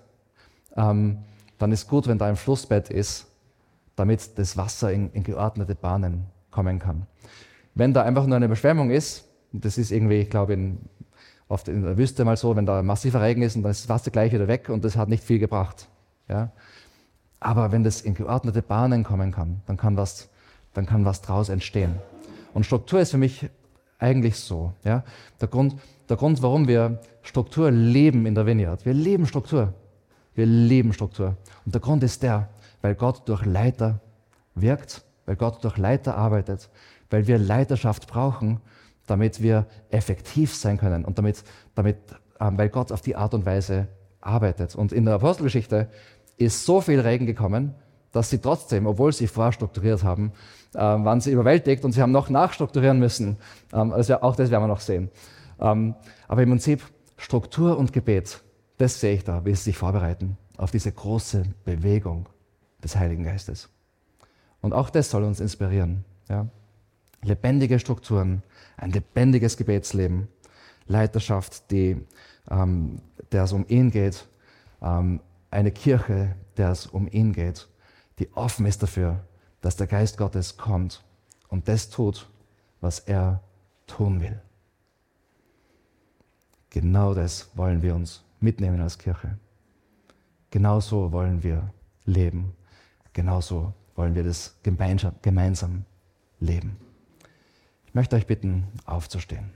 [0.76, 1.18] ähm,
[1.58, 3.26] dann ist gut, wenn da ein Flussbett ist,
[3.96, 7.06] damit das Wasser in, in geordnete Bahnen kommen kann.
[7.74, 10.78] Wenn da einfach nur eine Überschwemmung ist, das ist irgendwie, ich glaube, in
[11.52, 13.88] oft in der Wüste mal so, wenn da massiver Regen ist und dann ist das
[13.88, 15.88] Wasser gleich wieder weg und das hat nicht viel gebracht.
[16.28, 16.50] Ja?
[17.38, 20.28] Aber wenn das in geordnete Bahnen kommen kann, dann kann was,
[20.72, 21.96] dann kann was draus entstehen.
[22.54, 23.48] Und Struktur ist für mich
[23.98, 24.72] eigentlich so.
[24.82, 25.04] Ja?
[25.40, 25.76] Der, Grund,
[26.08, 28.84] der Grund, warum wir Struktur leben in der Vineyard.
[28.84, 29.74] Wir leben Struktur.
[30.34, 31.36] Wir leben Struktur.
[31.64, 32.48] Und der Grund ist der,
[32.80, 34.00] weil Gott durch Leiter
[34.54, 36.70] wirkt, weil Gott durch Leiter arbeitet,
[37.10, 38.60] weil wir Leiterschaft brauchen,
[39.06, 41.42] damit wir effektiv sein können und damit,
[41.74, 41.96] damit
[42.40, 43.88] ähm, weil Gott auf die Art und Weise
[44.20, 44.74] arbeitet.
[44.74, 45.88] Und in der Apostelgeschichte
[46.36, 47.74] ist so viel Regen gekommen,
[48.12, 50.32] dass sie trotzdem, obwohl sie vorstrukturiert haben,
[50.74, 53.36] äh, waren sie überwältigt und sie haben noch nachstrukturieren müssen.
[53.72, 55.10] Ähm, also auch das werden wir noch sehen.
[55.60, 55.94] Ähm,
[56.28, 56.82] aber im Prinzip
[57.16, 58.42] Struktur und Gebet,
[58.78, 62.28] das sehe ich da, wie sie sich vorbereiten auf diese große Bewegung
[62.82, 63.68] des Heiligen Geistes.
[64.60, 66.04] Und auch das soll uns inspirieren.
[66.28, 66.46] Ja?
[67.22, 68.42] Lebendige Strukturen,
[68.76, 70.28] ein lebendiges Gebetsleben,
[70.86, 72.04] Leiterschaft, die,
[72.50, 73.00] ähm,
[73.30, 74.26] der es um ihn geht,
[74.82, 75.20] ähm,
[75.50, 77.68] eine Kirche, der es um ihn geht,
[78.18, 79.24] die offen ist dafür,
[79.60, 81.04] dass der Geist Gottes kommt
[81.48, 82.28] und das tut,
[82.80, 83.42] was er
[83.86, 84.40] tun will.
[86.70, 89.38] Genau das wollen wir uns mitnehmen als Kirche.
[90.50, 91.72] Genauso wollen wir
[92.04, 92.54] leben.
[93.12, 95.84] Genauso wollen wir das gemeinsam
[96.40, 96.76] leben.
[97.92, 99.50] Ich möchte euch bitten, aufzustehen.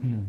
[0.00, 0.28] Hm.